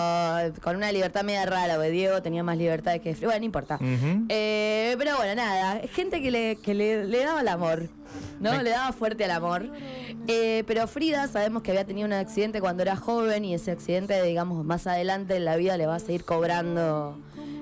con 0.63 0.75
una 0.75 0.91
libertad 0.91 1.23
media 1.23 1.45
rara, 1.45 1.75
porque 1.75 1.91
Diego 1.91 2.19
tenía 2.23 2.41
más 2.43 2.57
libertad 2.57 2.93
que 2.99 3.13
Frida. 3.13 3.27
Bueno, 3.27 3.39
no 3.41 3.45
importa. 3.45 3.77
Eh, 4.29 4.95
pero 4.97 5.17
bueno, 5.17 5.35
nada, 5.35 5.81
gente 5.93 6.19
que 6.19 6.31
le, 6.31 6.55
que 6.55 6.73
le, 6.73 7.05
le 7.05 7.23
daba 7.23 7.41
el 7.41 7.47
amor, 7.47 7.89
¿no? 8.39 8.51
Me- 8.53 8.63
Le 8.63 8.71
daba 8.71 8.91
fuerte 8.91 9.23
al 9.25 9.31
amor. 9.31 9.69
Eh, 10.27 10.63
pero 10.65 10.87
Frida 10.87 11.27
sabemos 11.27 11.61
que 11.61 11.69
había 11.69 11.85
tenido 11.85 12.07
un 12.07 12.13
accidente 12.13 12.59
cuando 12.59 12.81
era 12.81 12.95
joven 12.95 13.45
y 13.45 13.53
ese 13.53 13.69
accidente, 13.69 14.19
digamos, 14.23 14.65
más 14.65 14.87
adelante 14.87 15.35
en 15.35 15.45
la 15.45 15.57
vida 15.57 15.77
le 15.77 15.85
va 15.85 15.95
a 15.95 15.99
seguir 15.99 16.25
cobrando 16.25 17.19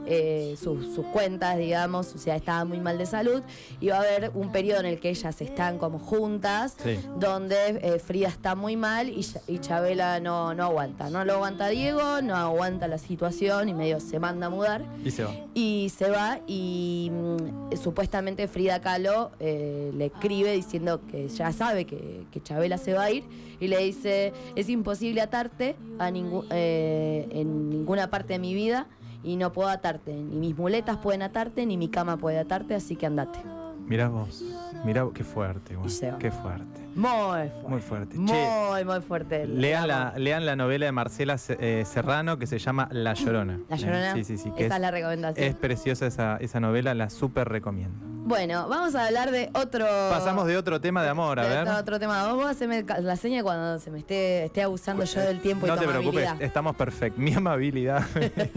eh, 0.07 0.55
sus, 0.61 0.95
sus 0.95 1.05
cuentas, 1.07 1.57
digamos, 1.57 2.15
o 2.15 2.17
sea, 2.17 2.35
estaba 2.35 2.65
muy 2.65 2.79
mal 2.79 2.97
de 2.97 3.05
salud, 3.05 3.41
y 3.79 3.87
va 3.89 3.97
a 3.97 3.99
haber 3.99 4.31
un 4.33 4.51
periodo 4.51 4.79
en 4.79 4.85
el 4.87 4.99
que 4.99 5.09
ellas 5.09 5.39
están 5.41 5.77
como 5.77 5.99
juntas, 5.99 6.75
Sí. 6.83 6.97
donde 7.19 7.55
eh, 7.81 7.99
Frida 7.99 8.27
está 8.29 8.55
muy 8.55 8.75
mal 8.75 9.09
y, 9.09 9.21
Cha- 9.23 9.41
y 9.47 9.59
Chabela 9.59 10.19
no, 10.19 10.53
no 10.53 10.63
aguanta, 10.63 11.09
no 11.09 11.23
lo 11.25 11.33
aguanta 11.33 11.67
Diego, 11.67 12.21
no 12.21 12.35
aguanta 12.35 12.87
la 12.87 12.97
situación 12.97 13.69
y 13.69 13.73
medio 13.73 13.99
se 13.99 14.19
manda 14.19 14.47
a 14.47 14.49
mudar. 14.49 14.85
Y 15.03 15.11
se 15.11 15.23
va. 15.23 15.31
Y 15.53 15.91
se 15.95 16.09
va 16.09 16.39
y 16.47 17.11
mm, 17.11 17.75
supuestamente 17.81 18.47
Frida 18.47 18.79
Kahlo 18.81 19.31
eh, 19.39 19.91
le 19.95 20.05
escribe 20.07 20.51
diciendo 20.53 21.01
que 21.09 21.27
ya 21.27 21.51
sabe 21.51 21.85
que, 21.85 22.23
que 22.31 22.41
Chabela 22.41 22.77
se 22.77 22.93
va 22.93 23.03
a 23.03 23.11
ir 23.11 23.23
y 23.59 23.67
le 23.67 23.77
dice, 23.79 24.33
es 24.55 24.69
imposible 24.69 25.21
atarte 25.21 25.75
a 25.99 26.09
ningú- 26.11 26.45
eh, 26.51 27.27
en 27.31 27.69
ninguna 27.69 28.09
parte 28.09 28.33
de 28.33 28.39
mi 28.39 28.53
vida 28.53 28.87
y 29.23 29.35
no 29.35 29.51
puedo 29.53 29.69
atarte, 29.69 30.13
ni 30.13 30.35
mis 30.37 30.57
muletas 30.57 30.97
pueden 30.97 31.21
atarte, 31.21 31.65
ni 31.65 31.77
mi 31.77 31.89
cama 31.89 32.17
puede 32.17 32.39
atarte, 32.39 32.75
así 32.75 32.95
que 32.95 33.05
andate. 33.05 33.39
Mirá 33.87 34.09
vos. 34.09 34.43
Mirá 34.83 35.03
vos, 35.03 35.13
qué 35.13 35.23
fuerte, 35.23 35.75
güey. 35.75 35.89
Qué 36.19 36.29
fuerte. 36.31 36.81
Muy 36.95 37.09
fuerte. 37.09 37.67
Muy 37.67 37.81
fuerte. 37.81 38.17
Muy, 38.17 38.31
Che, 38.31 38.85
muy 38.85 39.01
fuerte. 39.01 39.47
lean 39.47 39.87
la, 39.87 40.13
lean 40.17 40.45
la 40.45 40.55
novela 40.55 40.85
de 40.87 40.91
Marcela 40.91 41.37
eh, 41.49 41.83
Serrano 41.85 42.37
que 42.37 42.47
se 42.47 42.59
llama 42.59 42.89
La 42.91 43.13
Llorona. 43.13 43.59
La 43.69 43.77
Llorona. 43.77 44.13
Sí, 44.13 44.23
sí, 44.23 44.37
sí. 44.37 44.51
Que 44.57 44.65
Esa 44.65 44.75
es, 44.75 44.77
es, 44.77 44.81
la 44.81 44.91
recomendación. 44.91 45.47
es 45.47 45.55
preciosa 45.55 46.05
esa, 46.07 46.37
esa 46.37 46.59
novela, 46.59 46.93
la 46.95 47.09
súper 47.09 47.47
recomiendo. 47.47 47.97
Bueno, 48.27 48.67
vamos 48.67 48.93
a 48.93 49.05
hablar 49.05 49.31
de 49.31 49.49
otro... 49.53 49.85
Pasamos 49.85 50.47
de 50.47 50.57
otro 50.57 50.81
tema 50.81 51.01
de 51.01 51.07
amor, 51.07 51.39
a 51.39 51.43
de 51.43 51.49
ver. 51.49 51.69
otro, 51.69 51.97
tema. 51.97 52.33
Vos 52.33 52.45
haceme 52.45 52.83
la 52.99 53.15
seña 53.15 53.41
cuando 53.41 53.79
se 53.79 53.89
me 53.89 53.99
esté, 53.99 54.43
esté 54.43 54.63
abusando 54.63 55.05
yo 55.05 55.21
del 55.21 55.39
tiempo 55.39 55.65
y 55.65 55.69
No 55.69 55.77
te 55.77 55.87
preocupes, 55.87 56.29
estamos 56.41 56.75
perfectos. 56.75 57.23
Mi 57.23 57.33
amabilidad. 57.33 58.05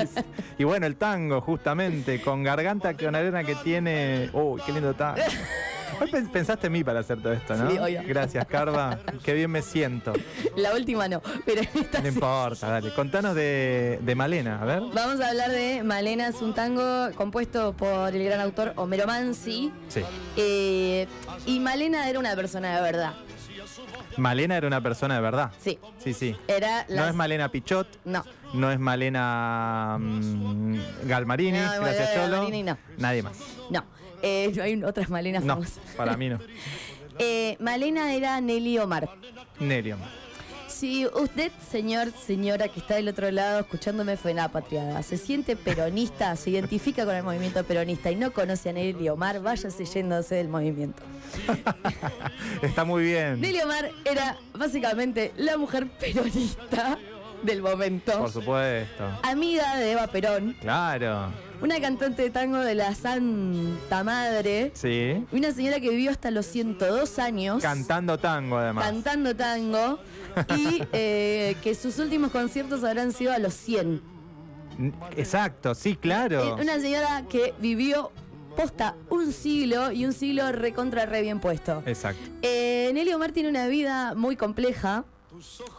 y 0.59 0.65
bueno, 0.65 0.87
el 0.87 0.97
tango, 0.97 1.41
justamente, 1.41 2.21
con 2.21 2.43
garganta 2.43 2.97
con 2.97 3.15
arena 3.15 3.45
que 3.45 3.55
tiene. 3.55 4.29
¡Uy, 4.33 4.61
qué 4.67 4.73
lindo 4.73 4.93
tango! 4.95 5.23
Hoy 6.01 6.11
pen- 6.11 6.29
pensaste 6.29 6.67
en 6.67 6.73
mí 6.75 6.85
para 6.85 7.01
hacer 7.01 7.21
todo 7.23 7.33
esto, 7.33 7.55
¿no? 7.57 7.71
Sí, 7.71 7.79
obvio. 7.79 8.03
Gracias, 8.07 8.45
Carva. 8.47 8.99
Qué 9.25 9.33
bien 9.35 9.51
me 9.51 9.63
siento. 9.63 10.13
La 10.57 10.75
última 10.75 11.09
no, 11.09 11.21
pero 11.45 11.63
esta 11.63 11.99
No 11.99 12.05
sí. 12.09 12.15
importa, 12.15 12.69
dale. 12.69 12.93
Contanos 12.95 13.35
de, 13.35 13.99
de 14.03 14.15
Malena, 14.15 14.61
a 14.61 14.65
ver. 14.65 14.83
Vamos 14.95 15.21
a 15.21 15.29
hablar 15.29 15.51
de 15.51 15.83
Malena, 15.83 16.29
es 16.29 16.41
un 16.43 16.55
tango 16.55 17.11
compuesto 17.15 17.73
por 17.75 18.15
el 18.15 18.25
gran 18.25 18.41
autor 18.41 18.73
Homero 18.77 19.07
Mansi. 19.07 19.73
Sí. 19.89 20.03
Eh, 20.37 21.07
y 21.47 21.61
Malena 21.61 22.09
era 22.09 22.19
una 22.19 22.35
persona 22.37 22.77
de 22.77 22.83
verdad. 22.83 23.13
Malena 24.17 24.57
era 24.57 24.67
una 24.67 24.81
persona 24.83 25.15
de 25.15 25.21
verdad. 25.21 25.51
Sí, 25.61 25.79
Sí, 26.03 26.13
sí. 26.15 26.37
era. 26.49 26.85
No 26.89 27.07
es 27.07 27.15
Malena 27.15 27.49
Pichot, 27.51 27.87
No, 28.05 28.25
no 28.55 28.71
es 28.71 28.79
Malena 28.79 29.97
mm, 30.01 30.79
Galmarini, 31.05 31.59
No, 31.59 31.73
gracias 31.81 32.15
Cholo. 32.15 32.31
Galmarini 32.33 32.63
no. 32.65 32.79
Nadie 32.99 33.23
más. 33.23 33.37
no. 33.71 33.85
Eh, 34.23 34.53
hay 34.63 34.83
otras 34.85 35.09
Malenas 35.11 35.45
No, 35.45 35.55
famosas. 35.55 35.79
para 35.97 36.17
mí 36.17 36.29
no. 36.29 36.39
Eh, 37.23 37.57
Malena 37.61 38.15
era 38.15 38.41
Nelly 38.41 38.79
Omar. 38.79 39.11
Nelio. 39.59 39.99
Si 40.69 41.07
usted, 41.07 41.53
señor, 41.71 42.11
señora 42.27 42.69
que 42.69 42.81
está 42.81 42.95
del 42.95 43.09
otro 43.09 43.31
lado 43.31 43.61
escuchándome 43.61 44.17
fue 44.17 44.33
la 44.33 44.49
patriada, 44.49 45.03
se 45.03 45.19
siente 45.19 45.55
peronista, 45.55 46.35
se 46.37 46.49
identifica 46.49 47.05
con 47.05 47.15
el 47.15 47.23
movimiento 47.23 47.63
peronista 47.65 48.11
y 48.11 48.17
no 48.17 48.33
conoce 48.33 48.71
a 48.71 48.73
Nelly 48.73 49.11
Omar, 49.11 49.43
váyase 49.43 49.85
yéndose 49.85 50.37
del 50.37 50.49
movimiento. 50.49 51.03
Está 52.63 52.85
muy 52.85 53.05
bien. 53.05 53.39
Nelly 53.39 53.61
Omar 53.61 53.91
era 54.07 54.39
básicamente 54.55 55.33
la 55.37 55.59
mujer 55.59 55.89
peronista 55.91 56.97
del 57.43 57.63
momento. 57.63 58.13
Por 58.19 58.31
supuesto. 58.31 59.05
Amiga 59.23 59.77
de 59.77 59.93
Eva 59.93 60.07
Perón, 60.09 60.57
Claro. 60.61 61.29
una 61.63 61.81
cantante 61.81 62.23
de 62.23 62.31
tango 62.31 62.59
de 62.59 62.75
la 62.75 62.95
Santa 62.95 64.05
Madre, 64.05 64.71
Sí. 64.75 65.25
y 65.33 65.37
una 65.37 65.51
señora 65.53 65.81
que 65.81 65.91
vivió 65.91 66.11
hasta 66.11 66.31
los 66.31 66.47
102 66.47 67.19
años 67.19 67.63
Cantando 67.63 68.19
tango, 68.19 68.59
además. 68.59 68.85
cantando 68.85 69.35
tango 69.37 69.99
y 70.57 70.83
eh, 70.93 71.57
que 71.63 71.75
sus 71.75 71.99
últimos 71.99 72.31
conciertos 72.31 72.85
habrán 72.85 73.13
sido 73.13 73.33
a 73.33 73.39
los 73.39 73.55
100. 73.55 74.03
N- 74.79 74.93
Exacto, 75.17 75.75
sí, 75.75 75.97
claro. 75.97 76.57
Eh, 76.59 76.63
Una 76.63 76.79
señora 76.81 77.25
que 77.29 77.55
vivió 77.59 78.13
posta 78.57 78.97
un 79.09 79.33
siglo 79.33 79.93
y 79.93 80.05
un 80.05 80.13
siglo 80.13 80.51
recontra 80.53 81.07
re 81.07 81.23
bien 81.23 81.41
puesto. 81.41 81.83
Exacto. 81.87 82.21
Eh, 82.43 82.91
Nelly 82.95 83.13
Omar 83.13 83.33
tiene 83.33 83.49
una 83.49 83.67
vida 83.69 84.15
muy 84.15 84.37
compleja. 84.37 85.05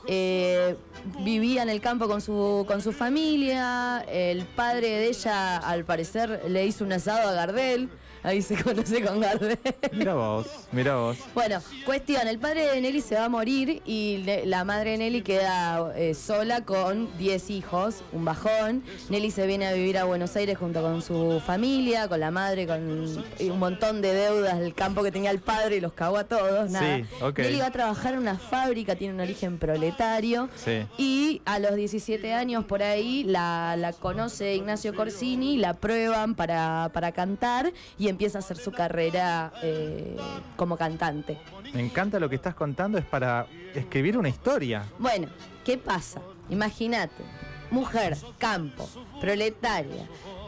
Eh, 0.07 0.75
vivía 1.19 1.63
en 1.63 1.69
el 1.69 1.81
campo 1.81 2.07
con 2.07 2.21
su, 2.21 2.65
con 2.67 2.81
su 2.81 2.91
familia. 2.91 4.03
El 4.07 4.45
padre 4.45 4.87
de 4.87 5.07
ella, 5.07 5.57
al 5.57 5.85
parecer, 5.85 6.43
le 6.47 6.65
hizo 6.65 6.83
un 6.83 6.93
asado 6.93 7.29
a 7.29 7.33
Gardel. 7.33 7.89
Ahí 8.23 8.41
se 8.41 8.61
conoce 8.61 9.03
con 9.03 9.19
Gardel. 9.19 9.57
Mira 9.91 10.13
vos, 10.13 10.47
mira 10.71 10.95
vos. 10.95 11.17
Bueno, 11.33 11.59
cuestión, 11.85 12.27
el 12.27 12.37
padre 12.37 12.67
de 12.67 12.81
Nelly 12.81 13.01
se 13.01 13.15
va 13.15 13.25
a 13.25 13.29
morir 13.29 13.81
y 13.85 14.23
la 14.45 14.63
madre 14.63 14.91
de 14.91 14.97
Nelly 14.99 15.21
queda 15.23 15.91
eh, 15.95 16.13
sola 16.13 16.61
con 16.61 17.09
10 17.17 17.49
hijos, 17.49 18.03
un 18.11 18.23
bajón. 18.25 18.83
Nelly 19.09 19.31
se 19.31 19.47
viene 19.47 19.67
a 19.67 19.73
vivir 19.73 19.97
a 19.97 20.03
Buenos 20.03 20.35
Aires 20.35 20.57
junto 20.57 20.81
con 20.81 21.01
su 21.01 21.41
familia, 21.43 22.07
con 22.07 22.19
la 22.19 22.29
madre, 22.29 22.67
con 22.67 22.79
un 22.81 23.59
montón 23.59 24.01
de 24.01 24.13
deudas 24.13 24.59
del 24.59 24.75
campo 24.75 25.01
que 25.01 25.11
tenía 25.11 25.31
el 25.31 25.39
padre 25.39 25.77
y 25.77 25.79
los 25.79 25.93
cagó 25.93 26.17
a 26.17 26.25
todos. 26.25 26.69
Nada. 26.69 26.97
Sí. 26.97 27.05
Nelly 27.37 27.59
va 27.59 27.67
a 27.67 27.71
trabajar 27.71 28.13
en 28.13 28.19
una 28.19 28.37
fábrica, 28.37 28.95
tiene 28.95 29.15
un 29.15 29.19
origen 29.21 29.57
proletario. 29.57 30.47
Sí. 30.55 30.85
Y 30.97 31.41
a 31.45 31.57
los 31.57 31.75
17 31.75 32.33
años 32.33 32.65
por 32.65 32.83
ahí 32.83 33.23
la, 33.23 33.75
la 33.77 33.93
conoce 33.93 34.55
Ignacio 34.55 34.93
Corsini, 34.93 35.57
la 35.57 35.73
prueban 35.73 36.35
para, 36.35 36.91
para 36.93 37.11
cantar 37.11 37.73
y 37.97 38.10
empieza 38.11 38.37
a 38.37 38.41
hacer 38.41 38.57
su 38.57 38.71
carrera 38.71 39.51
eh, 39.63 40.15
como 40.55 40.77
cantante. 40.77 41.39
Me 41.73 41.81
encanta 41.81 42.19
lo 42.19 42.29
que 42.29 42.35
estás 42.35 42.53
contando, 42.53 42.97
es 42.99 43.05
para 43.05 43.47
escribir 43.73 44.17
una 44.17 44.29
historia. 44.29 44.83
Bueno, 44.99 45.27
¿qué 45.65 45.77
pasa? 45.77 46.21
Imagínate, 46.49 47.23
mujer, 47.71 48.15
campo, 48.37 48.87
proletaria. 49.19 50.07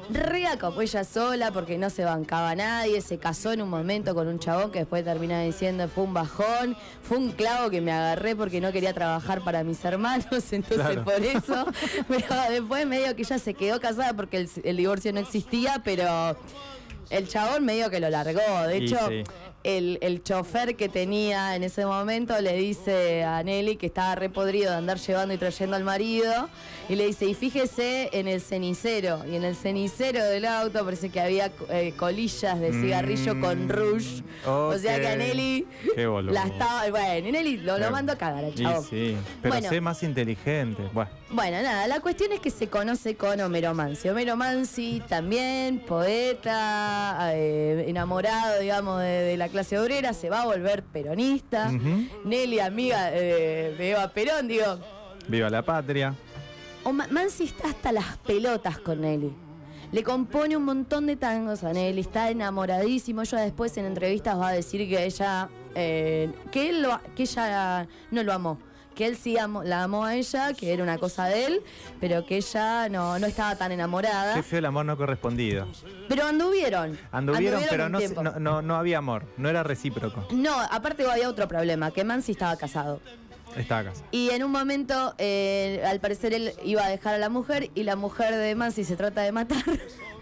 Rea 0.09 0.59
como 0.59 0.81
ella 0.81 1.05
sola 1.05 1.51
porque 1.53 1.77
no 1.77 1.89
se 1.89 2.03
bancaba 2.03 2.49
a 2.49 2.55
nadie, 2.55 2.99
se 2.99 3.19
casó 3.19 3.53
en 3.53 3.61
un 3.61 3.69
momento 3.69 4.13
con 4.13 4.27
un 4.27 4.37
chabón 4.37 4.69
que 4.69 4.79
después 4.79 5.05
termina 5.05 5.39
diciendo 5.41 5.87
fue 5.87 6.03
un 6.03 6.13
bajón, 6.13 6.75
fue 7.03 7.17
un 7.17 7.31
clavo 7.31 7.69
que 7.69 7.79
me 7.79 7.93
agarré 7.93 8.35
porque 8.35 8.59
no 8.59 8.73
quería 8.73 8.93
trabajar 8.93 9.41
para 9.45 9.63
mis 9.63 9.83
hermanos, 9.85 10.25
entonces 10.51 10.75
Claro. 10.75 11.05
por 11.05 11.13
eso, 11.23 11.65
pero 12.09 12.35
después 12.49 12.85
medio 12.85 13.15
que 13.15 13.21
ella 13.21 13.39
se 13.39 13.53
quedó 13.53 13.79
casada 13.79 14.13
porque 14.13 14.35
el, 14.37 14.49
el 14.65 14.75
divorcio 14.75 15.13
no 15.13 15.21
existía, 15.21 15.81
pero 15.85 16.35
el 17.13 17.27
chabón 17.27 17.65
medio 17.65 17.89
que 17.89 17.99
lo 17.99 18.09
largó, 18.09 18.67
de 18.67 18.77
hecho... 18.77 18.97
sí. 19.07 19.23
El, 19.63 19.97
el 20.01 20.21
chofer 20.23 20.75
que 20.75 20.89
tenía 20.89 21.55
en 21.55 21.63
ese 21.63 21.85
momento 21.85 22.39
le 22.41 22.53
dice 22.57 23.23
a 23.23 23.41
Nelly 23.43 23.77
que 23.77 23.85
estaba 23.85 24.13
repodrido 24.15 24.71
de 24.71 24.77
andar 24.77 24.97
llevando 24.97 25.33
y 25.33 25.37
trayendo 25.37 25.77
al 25.77 25.85
marido 25.85 26.49
y 26.89 26.95
le 26.95 27.05
dice, 27.05 27.25
y 27.27 27.33
fíjese 27.33 28.09
en 28.11 28.27
el 28.27 28.41
cenicero, 28.41 29.23
y 29.25 29.37
en 29.37 29.45
el 29.45 29.55
cenicero 29.55 30.21
del 30.25 30.43
auto 30.45 30.83
parece 30.83 31.09
que 31.09 31.21
había 31.21 31.49
eh, 31.69 31.93
colillas 31.95 32.59
de 32.59 32.71
cigarrillo 32.73 33.35
Mm, 33.35 33.41
con 33.41 33.69
rouge, 33.69 34.21
o 34.45 34.77
sea 34.77 34.99
que 34.99 35.07
a. 35.07 35.15
Nelly 35.15 35.65
Qué 35.95 36.05
la 36.25 36.43
estaba, 36.43 36.89
bueno, 36.89 37.29
y 37.29 37.31
Nelly 37.31 37.57
lo, 37.57 37.77
lo 37.77 37.89
mandó 37.89 38.11
a 38.13 38.17
cagar 38.17 38.43
al 38.43 38.53
chabón. 38.53 38.83
sí, 38.83 39.15
pero 39.41 39.53
Bueno. 39.53 39.69
sé 39.69 39.79
más 39.79 40.03
inteligente. 40.03 40.83
Bueno, 40.91 41.09
Bueno, 41.29 41.61
nada, 41.61 41.87
la 41.87 42.01
cuestión 42.01 42.33
es 42.33 42.41
que 42.41 42.49
se 42.49 42.67
conoce 42.67 43.15
con 43.15 43.39
Homero 43.39 43.73
Mansi. 43.73 44.09
Homero 44.09 44.35
Mansi 44.35 45.01
también, 45.07 45.79
poeta, 45.79 47.31
eh, 47.33 47.85
enamorado, 47.87 48.59
digamos, 48.59 48.99
de, 49.01 49.07
de 49.07 49.37
la 49.37 49.49
clase 49.53 49.79
obrera, 49.79 50.11
se 50.13 50.29
va 50.29 50.41
a 50.41 50.45
volver 50.45 50.83
peronista. 50.83 51.71
Nelly, 52.25 52.59
amiga 52.59 53.09
eh, 53.13 53.73
de 53.77 53.91
Eva 53.91 54.07
Perón, 54.09 54.47
digo. 54.47 54.79
viva 55.27 55.49
la 55.49 55.61
patria. 55.63 56.13
o 56.83 56.91
Ma- 56.91 57.07
Mansi 57.09 57.45
está 57.45 57.69
hasta 57.69 57.91
las 57.93 58.17
pelotas 58.17 58.77
con 58.79 58.99
Nelly. 59.01 59.31
Le 59.93 60.03
compone 60.03 60.57
un 60.57 60.65
montón 60.65 61.05
de 61.05 61.15
tangos 61.15 61.63
a 61.63 61.71
Nelly, 61.71 62.01
está 62.01 62.29
enamoradísimo. 62.31 63.21
Ella 63.21 63.37
después 63.39 63.77
en 63.77 63.85
entrevistas 63.85 64.37
va 64.39 64.49
a 64.49 64.51
decir 64.51 64.89
que 64.89 65.05
ella, 65.05 65.49
eh, 65.75 66.31
que 66.51 66.69
él 66.69 66.81
lo- 66.81 66.99
que 67.15 67.23
ella 67.23 67.87
no 68.11 68.23
lo 68.23 68.33
amó. 68.33 68.57
Que 68.95 69.07
él 69.07 69.17
sí 69.17 69.37
amó- 69.37 69.63
la 69.63 69.83
amó 69.83 70.05
a 70.05 70.15
ella, 70.15 70.53
que 70.53 70.73
era 70.73 70.83
una 70.83 70.97
cosa 70.97 71.25
de 71.25 71.45
él, 71.45 71.61
pero 71.99 72.25
que 72.25 72.37
ella 72.37 72.89
no, 72.89 73.17
no 73.19 73.25
estaba 73.27 73.55
tan 73.55 73.71
enamorada. 73.71 74.35
Qué 74.35 74.43
feo 74.43 74.59
el 74.59 74.65
amor 74.65 74.85
no 74.85 74.95
correspondido. 74.97 75.67
Pero 76.07 76.25
anduvieron. 76.25 76.97
Anduvieron, 77.11 77.61
pero 77.69 77.89
no, 77.89 77.99
no, 78.21 78.39
no, 78.39 78.61
no 78.61 78.75
había 78.75 78.99
amor, 78.99 79.25
no 79.37 79.49
era 79.49 79.63
recíproco. 79.63 80.27
No, 80.31 80.59
aparte 80.59 81.09
había 81.09 81.27
otro 81.29 81.47
problema, 81.47 81.91
que 81.91 82.03
Mansi 82.03 82.33
estaba 82.33 82.55
casado. 82.57 82.99
Estaba 83.57 83.81
a 83.81 83.83
casa. 83.85 84.03
Y 84.11 84.31
en 84.31 84.43
un 84.43 84.51
momento, 84.51 85.13
eh, 85.19 85.83
al 85.87 85.99
parecer, 85.99 86.33
él 86.33 86.53
iba 86.63 86.83
a 86.85 86.89
dejar 86.89 87.13
a 87.13 87.17
la 87.19 87.29
mujer 87.29 87.69
y 87.75 87.83
la 87.83 87.95
mujer 87.95 88.35
de 88.35 88.55
Mansi 88.55 88.83
se 88.83 88.95
trata 88.95 89.21
de 89.21 89.31
matar. 89.31 89.63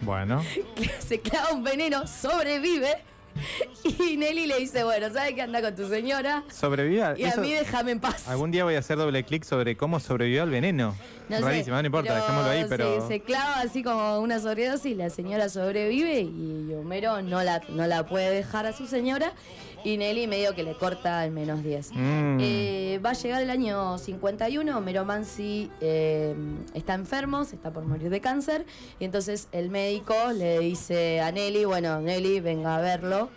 Bueno, 0.01 0.43
que 0.75 0.89
se 0.99 1.19
clava 1.19 1.51
un 1.51 1.63
veneno, 1.63 2.07
sobrevive 2.07 2.97
Y 3.83 4.17
Nelly 4.17 4.45
le 4.45 4.59
dice, 4.59 4.83
bueno, 4.83 5.11
¿sabes 5.11 5.33
qué 5.33 5.41
anda 5.41 5.61
con 5.61 5.75
tu 5.75 5.87
señora? 5.87 6.43
Sobrevivió. 6.51 7.17
Y 7.17 7.25
a 7.25 7.35
mí 7.37 7.51
déjame 7.51 7.91
en 7.91 7.99
paz. 7.99 8.27
Algún 8.27 8.51
día 8.51 8.63
voy 8.63 8.75
a 8.75 8.79
hacer 8.79 8.97
doble 8.97 9.23
clic 9.23 9.43
sobre 9.43 9.75
cómo 9.75 9.99
sobrevivió 9.99 10.43
al 10.43 10.49
veneno. 10.49 10.95
No 11.29 11.37
sé, 11.37 11.65
no 11.65 11.85
importa, 11.85 12.15
dejémoslo 12.15 12.49
ahí, 12.49 12.65
pero. 12.67 13.01
Se, 13.01 13.07
se 13.07 13.19
clava 13.21 13.61
así 13.61 13.83
como 13.83 14.19
una 14.19 14.39
sobredosis, 14.39 14.95
la 14.97 15.09
señora 15.09 15.49
sobrevive 15.49 16.21
y 16.21 16.73
Homero 16.73 17.21
no 17.21 17.41
la, 17.43 17.61
no 17.69 17.87
la 17.87 18.05
puede 18.05 18.29
dejar 18.31 18.65
a 18.65 18.73
su 18.73 18.85
señora 18.85 19.31
y 19.83 19.97
Nelly 19.97 20.27
medio 20.27 20.53
que 20.55 20.63
le 20.63 20.75
corta 20.75 21.21
al 21.21 21.31
menos 21.31 21.63
10. 21.63 21.91
Mm. 21.93 22.37
Eh, 22.39 22.99
va 23.03 23.11
a 23.11 23.13
llegar 23.13 23.41
el 23.41 23.49
año 23.49 23.97
51, 23.97 24.77
Homero 24.77 25.05
Mansi 25.05 25.69
eh, 25.81 26.35
está 26.73 26.93
enfermo, 26.93 27.43
se 27.45 27.55
está 27.55 27.71
por 27.71 27.83
morir 27.85 28.09
de 28.09 28.21
cáncer 28.21 28.65
y 28.99 29.05
entonces 29.05 29.47
el 29.51 29.69
médico 29.69 30.13
le 30.33 30.59
dice 30.59 31.21
a 31.21 31.31
Nelly, 31.31 31.65
bueno, 31.65 32.01
Nelly, 32.01 32.39
venga 32.39 32.75
a 32.77 32.81
verlo. 32.81 33.29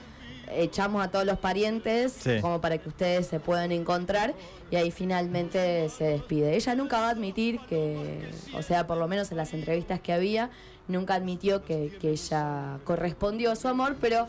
Echamos 0.56 1.02
a 1.02 1.10
todos 1.10 1.24
los 1.24 1.38
parientes 1.38 2.12
Sí. 2.12 2.38
como 2.42 2.60
para 2.60 2.76
que 2.76 2.88
ustedes 2.90 3.26
se 3.26 3.40
puedan 3.40 3.72
encontrar 3.72 4.34
y 4.70 4.76
ahí 4.76 4.90
finalmente 4.90 5.88
se 5.88 6.04
despide. 6.04 6.54
Ella 6.54 6.74
nunca 6.74 6.98
va 7.00 7.06
a 7.08 7.10
admitir 7.10 7.60
que, 7.66 8.28
o 8.54 8.60
sea, 8.60 8.86
por 8.86 8.98
lo 8.98 9.08
menos 9.08 9.30
en 9.30 9.38
las 9.38 9.54
entrevistas 9.54 10.00
que 10.00 10.12
había, 10.12 10.50
nunca 10.86 11.14
admitió 11.14 11.64
que, 11.64 11.96
que 11.98 12.10
ella 12.10 12.78
correspondió 12.84 13.52
a 13.52 13.56
su 13.56 13.68
amor, 13.68 13.96
pero, 14.02 14.26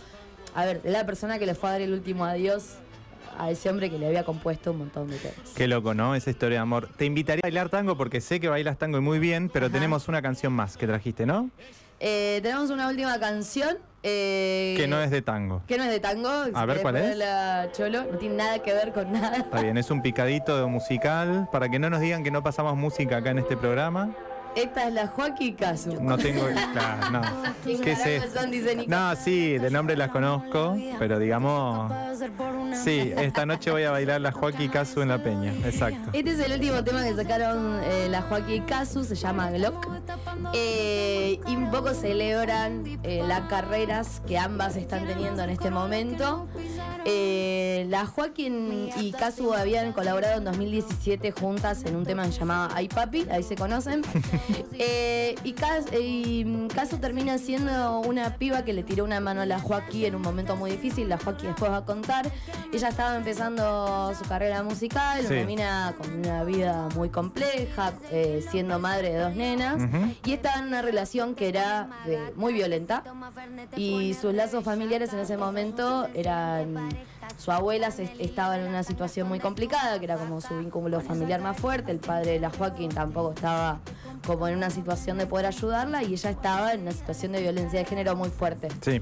a 0.55 0.65
ver, 0.65 0.81
la 0.83 1.05
persona 1.05 1.37
que 1.39 1.45
le 1.45 1.53
fue 1.55 1.69
a 1.69 1.73
dar 1.73 1.81
el 1.81 1.93
último 1.93 2.25
adiós 2.25 2.75
a 3.37 3.51
ese 3.51 3.69
hombre 3.69 3.89
que 3.89 3.97
le 3.99 4.07
había 4.07 4.23
compuesto 4.23 4.71
un 4.71 4.77
montón 4.79 5.09
de 5.09 5.17
temas. 5.17 5.51
Qué 5.55 5.67
loco, 5.67 5.93
¿no? 5.93 6.15
Esa 6.15 6.29
historia 6.29 6.59
de 6.59 6.61
amor. 6.61 6.89
Te 6.95 7.03
invitaría 7.05 7.41
a 7.43 7.47
bailar 7.47 7.69
tango 7.69 7.97
porque 7.97 8.21
sé 8.21 8.39
que 8.39 8.47
bailas 8.47 8.77
tango 8.77 8.97
y 8.97 9.01
muy 9.01 9.19
bien, 9.19 9.49
pero 9.49 9.65
Ajá. 9.65 9.73
tenemos 9.73 10.07
una 10.07 10.21
canción 10.21 10.53
más 10.53 10.77
que 10.77 10.87
trajiste, 10.87 11.25
¿no? 11.25 11.49
Eh, 11.99 12.39
tenemos 12.43 12.69
una 12.69 12.87
última 12.89 13.19
canción. 13.19 13.77
eh, 14.03 14.75
Que 14.77 14.87
no 14.87 15.01
es 15.01 15.09
de 15.11 15.21
tango. 15.21 15.63
que 15.67 15.77
no 15.77 15.83
es 15.83 15.89
de 15.89 15.99
tango. 15.99 16.29
A 16.53 16.65
ver, 16.65 16.81
¿cuál 16.81 16.95
es? 16.97 17.01
ponerla, 17.01 17.69
Cholo, 17.73 18.03
no 18.11 18.17
tiene 18.17 18.35
nada 18.35 18.59
que 18.59 18.71
ver 18.73 18.93
con 18.93 19.11
nada. 19.11 19.37
Está 19.37 19.61
bien, 19.61 19.77
es 19.77 19.89
un 19.91 20.01
picadito 20.01 20.67
musical 20.69 21.49
para 21.51 21.67
que 21.69 21.79
no 21.79 21.89
nos 21.89 21.99
digan 22.01 22.23
que 22.23 22.31
no 22.31 22.43
pasamos 22.43 22.75
música 22.77 23.17
acá 23.17 23.31
en 23.31 23.39
este 23.39 23.57
programa. 23.57 24.15
Esta 24.55 24.87
es 24.87 24.93
la 24.93 25.07
Joaquín 25.07 25.55
Casu. 25.55 26.01
No 26.01 26.17
tengo. 26.17 26.45
Claro, 26.71 27.11
no. 27.11 27.21
¿Quién 27.63 27.81
¿Qué 27.83 27.91
es 27.91 28.05
esto? 28.05 28.39
No, 28.87 29.15
sí, 29.15 29.57
de 29.57 29.69
nombre 29.69 29.97
las 29.97 30.09
conozco, 30.09 30.77
pero 30.97 31.19
digamos. 31.19 31.91
Sí, 32.83 33.13
esta 33.17 33.45
noche 33.45 33.71
voy 33.71 33.83
a 33.83 33.91
bailar 33.91 34.21
la 34.21 34.31
Joaquín 34.31 34.69
Casu 34.69 35.01
en 35.01 35.09
la 35.09 35.17
Peña. 35.17 35.53
Exacto. 35.65 36.11
Este 36.13 36.31
es 36.31 36.39
el 36.39 36.53
último 36.53 36.83
tema 36.83 37.03
que 37.03 37.15
sacaron 37.15 37.81
eh, 37.83 38.07
la 38.09 38.21
Joaquín 38.21 38.63
Casu, 38.63 39.03
se 39.03 39.15
llama 39.15 39.51
Glock. 39.51 39.87
Eh, 40.53 41.39
y 41.47 41.55
un 41.55 41.69
poco 41.71 41.93
celebran 41.93 42.99
eh, 43.03 43.23
las 43.27 43.41
carreras 43.41 44.21
que 44.27 44.37
ambas 44.37 44.75
están 44.75 45.05
teniendo 45.05 45.43
en 45.43 45.49
este 45.49 45.69
momento. 45.71 46.47
Eh, 47.07 47.85
la 47.89 48.05
Joaquín 48.07 48.89
y 48.99 49.11
Casu 49.11 49.53
habían 49.53 49.93
colaborado 49.93 50.39
en 50.39 50.43
2017 50.45 51.31
juntas 51.31 51.83
en 51.85 51.95
un 51.95 52.03
tema 52.03 52.25
llamado 52.27 52.69
Ay 52.73 52.87
Papi, 52.87 53.27
ahí 53.31 53.43
se 53.43 53.55
conocen. 53.55 54.01
Eh, 54.77 55.35
y, 55.45 55.53
Cas- 55.53 55.85
eh, 55.93 56.01
y 56.01 56.67
Casu 56.67 56.97
termina 56.97 57.37
siendo 57.37 58.01
una 58.01 58.35
piba 58.37 58.65
que 58.65 58.73
le 58.73 58.83
tiró 58.83 59.05
una 59.05 59.21
mano 59.21 59.39
a 59.41 59.45
la 59.45 59.57
Joaquín 59.59 60.05
en 60.05 60.15
un 60.15 60.21
momento 60.21 60.57
muy 60.57 60.71
difícil. 60.71 61.07
La 61.07 61.17
Joaquín 61.17 61.47
después 61.47 61.71
va 61.71 61.77
a 61.77 61.85
contar. 61.85 62.29
Ella 62.73 62.89
estaba 62.89 63.15
empezando 63.15 64.11
su 64.21 64.27
carrera 64.27 64.63
musical, 64.63 65.21
Sí. 65.25 65.33
una 65.33 65.45
mina 65.45 65.95
con 65.97 66.11
una 66.19 66.43
vida 66.43 66.89
muy 66.93 67.07
compleja, 67.09 67.93
eh, 68.11 68.45
siendo 68.51 68.77
madre 68.79 69.11
de 69.13 69.19
dos 69.19 69.35
nenas. 69.35 69.81
Y 70.25 70.33
estaba 70.33 70.59
en 70.59 70.65
una 70.67 70.81
relación 70.81 71.35
que 71.35 71.47
era 71.47 71.87
eh, 72.05 72.33
muy 72.35 72.51
violenta. 72.53 73.03
Y 73.77 74.13
sus 74.19 74.33
lazos 74.33 74.63
familiares 74.63 75.13
en 75.13 75.19
ese 75.19 75.37
momento 75.37 76.07
eran. 76.13 76.94
Su 77.37 77.51
abuela 77.51 77.91
se- 77.91 78.11
estaba 78.19 78.57
en 78.57 78.67
una 78.67 78.83
situación 78.83 79.27
muy 79.27 79.39
complicada, 79.39 79.97
que 79.99 80.05
era 80.05 80.17
como 80.17 80.41
su 80.41 80.57
vínculo 80.57 81.01
familiar 81.01 81.41
más 81.41 81.57
fuerte. 81.57 81.91
El 81.91 81.99
padre 81.99 82.31
de 82.33 82.39
la 82.39 82.49
Joaquín 82.49 82.89
tampoco 82.89 83.33
estaba 83.33 83.79
como 84.25 84.47
en 84.47 84.55
una 84.57 84.69
situación 84.69 85.17
de 85.17 85.27
poder 85.27 85.45
ayudarla 85.45 86.01
y 86.03 86.13
ella 86.13 86.29
estaba 86.29 86.73
en 86.73 86.81
una 86.81 86.91
situación 86.91 87.31
de 87.33 87.41
violencia 87.41 87.79
de 87.79 87.85
género 87.85 88.15
muy 88.15 88.29
fuerte. 88.29 88.69
Sí. 88.81 89.01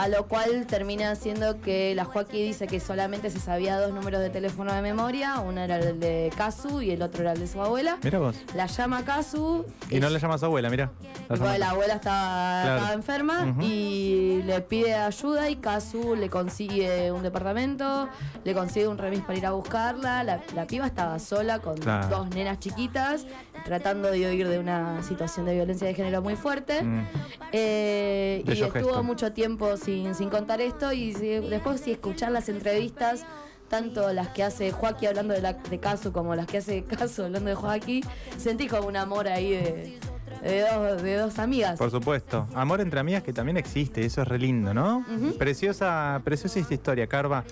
A 0.00 0.08
lo 0.08 0.26
cual 0.28 0.66
termina 0.66 1.14
siendo 1.14 1.60
que 1.60 1.94
la 1.94 2.06
Joaquín 2.06 2.46
dice 2.46 2.66
que 2.66 2.80
solamente 2.80 3.28
se 3.28 3.38
sabía 3.38 3.78
dos 3.78 3.92
números 3.92 4.20
de 4.22 4.30
teléfono 4.30 4.72
de 4.72 4.80
memoria, 4.80 5.40
uno 5.40 5.60
era 5.60 5.76
el 5.76 6.00
de 6.00 6.32
Casu 6.36 6.80
y 6.80 6.90
el 6.92 7.02
otro 7.02 7.20
era 7.20 7.32
el 7.32 7.40
de 7.40 7.46
su 7.46 7.60
abuela. 7.60 7.98
Mira 8.02 8.18
vos. 8.18 8.34
La 8.54 8.64
llama 8.66 9.04
Casu 9.04 9.66
Y 9.90 10.00
no 10.00 10.08
le 10.08 10.18
llamas 10.18 10.42
a 10.42 10.46
abuela, 10.46 10.70
mira. 10.70 10.90
La 11.28 11.70
abuela 11.70 11.94
estaba, 11.96 12.62
Claro. 12.62 12.76
estaba 12.78 12.92
enferma 12.94 13.54
y 13.62 14.40
le 14.46 14.60
pide 14.62 14.94
ayuda 14.94 15.50
y 15.50 15.56
Kazu 15.56 16.16
le 16.16 16.30
consigue 16.30 17.12
un 17.12 17.22
departamento, 17.22 18.08
le 18.42 18.54
consigue 18.54 18.88
un 18.88 18.96
remis 18.96 19.20
para 19.20 19.36
ir 19.38 19.44
a 19.46 19.50
buscarla. 19.52 20.24
La, 20.24 20.40
la 20.54 20.66
piba 20.66 20.86
estaba 20.86 21.18
sola 21.18 21.58
con 21.58 21.76
Claro. 21.76 22.08
dos 22.08 22.30
nenas 22.30 22.58
chiquitas, 22.58 23.26
tratando 23.66 24.10
de 24.10 24.26
huir 24.30 24.48
de 24.48 24.58
una 24.58 25.02
situación 25.02 25.44
de 25.44 25.54
violencia 25.56 25.86
de 25.86 25.92
género 25.94 26.22
muy 26.22 26.36
fuerte. 26.36 26.82
Mm. 26.82 27.04
Eh, 27.52 28.42
y 28.46 28.50
estuvo 28.52 28.70
gesto. 28.72 29.02
mucho 29.02 29.32
tiempo 29.32 29.76
sin, 29.76 29.89
sin 30.16 30.30
contar 30.30 30.60
esto 30.60 30.92
y 30.92 31.12
si- 31.14 31.40
después 31.40 31.80
si 31.80 31.92
escuchar 31.92 32.32
las 32.32 32.48
entrevistas, 32.48 33.24
tanto 33.68 34.12
las 34.12 34.28
que 34.28 34.42
hace 34.42 34.72
Joaquín 34.72 35.08
hablando 35.10 35.34
de, 35.34 35.40
la, 35.42 35.52
de 35.54 35.78
Casu 35.78 36.12
como 36.12 36.34
las 36.34 36.46
que 36.46 36.58
hace 36.58 36.84
Casu 36.98 37.24
hablando 37.24 37.48
de 37.50 37.54
Joaquín, 37.54 38.02
sentí 38.36 38.66
como 38.68 38.88
un 38.88 38.96
amor 38.96 39.28
ahí 39.28 39.50
de, 39.50 39.98
de 40.42 40.60
dos, 40.72 41.02
de 41.02 41.16
dos 41.16 41.38
amigas. 41.38 41.78
Por 41.78 41.90
supuesto. 41.90 42.46
Amor 42.54 42.80
entre 42.80 42.98
amigas 43.00 43.22
que 43.22 43.32
también 43.32 43.56
existe, 43.56 44.04
eso 44.04 44.22
es 44.22 44.28
re 44.28 44.38
lindo, 44.38 44.74
¿no? 44.74 45.04
Preciosa, 45.38 46.20
preciosa 46.24 46.58
esta 46.60 46.74
historia, 46.74 47.06
Carva. 47.06 47.44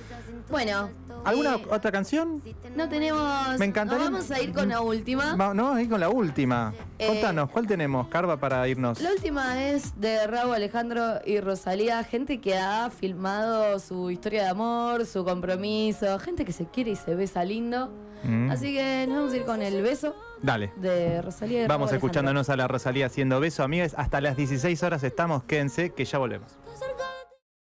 Bueno, 0.50 0.88
¿Alguna 1.28 1.54
eh, 1.56 1.66
otra 1.70 1.92
canción? 1.92 2.42
no 2.76 2.88
tenemos. 2.88 3.58
Me 3.58 3.66
encantaría- 3.66 4.04
nos 4.10 4.12
vamos 4.12 4.30
a 4.30 4.40
ir 4.40 4.52
con 4.52 4.68
la 4.68 4.80
última. 4.80 5.36
Va- 5.36 5.54
no, 5.54 5.72
ahí 5.74 5.86
con 5.88 6.00
la 6.00 6.08
última. 6.08 6.74
Eh, 6.98 7.06
Contanos, 7.06 7.50
¿cuál 7.50 7.66
tenemos, 7.66 8.08
Carva, 8.08 8.36
para 8.38 8.66
irnos? 8.68 9.00
La 9.00 9.10
última 9.12 9.64
es 9.64 9.98
de 10.00 10.26
Raúl 10.26 10.54
Alejandro 10.54 11.20
y 11.24 11.40
Rosalía, 11.40 12.02
gente 12.04 12.40
que 12.40 12.56
ha 12.58 12.90
filmado 12.90 13.78
su 13.78 14.10
historia 14.10 14.42
de 14.44 14.48
amor, 14.48 15.06
su 15.06 15.24
compromiso, 15.24 16.18
gente 16.18 16.44
que 16.44 16.52
se 16.52 16.66
quiere 16.66 16.90
y 16.92 16.96
se 16.96 17.14
besa 17.14 17.44
lindo. 17.44 17.90
Mm. 18.24 18.50
Así 18.50 18.74
que 18.74 19.06
nos 19.08 19.16
vamos 19.18 19.32
a 19.32 19.36
ir 19.36 19.44
con 19.44 19.62
el 19.62 19.80
beso 19.80 20.12
Dale. 20.42 20.72
de 20.76 21.22
Rosalía 21.22 21.64
y 21.64 21.66
Vamos 21.68 21.90
Raúl 21.90 21.96
escuchándonos 21.98 22.48
a 22.50 22.56
la 22.56 22.66
Rosalía 22.66 23.06
haciendo 23.06 23.38
beso, 23.38 23.62
amigas. 23.62 23.94
Hasta 23.96 24.20
las 24.20 24.36
16 24.36 24.82
horas 24.82 25.04
estamos, 25.04 25.44
quédense, 25.44 25.90
que 25.90 26.04
ya 26.04 26.18
volvemos. 26.18 26.50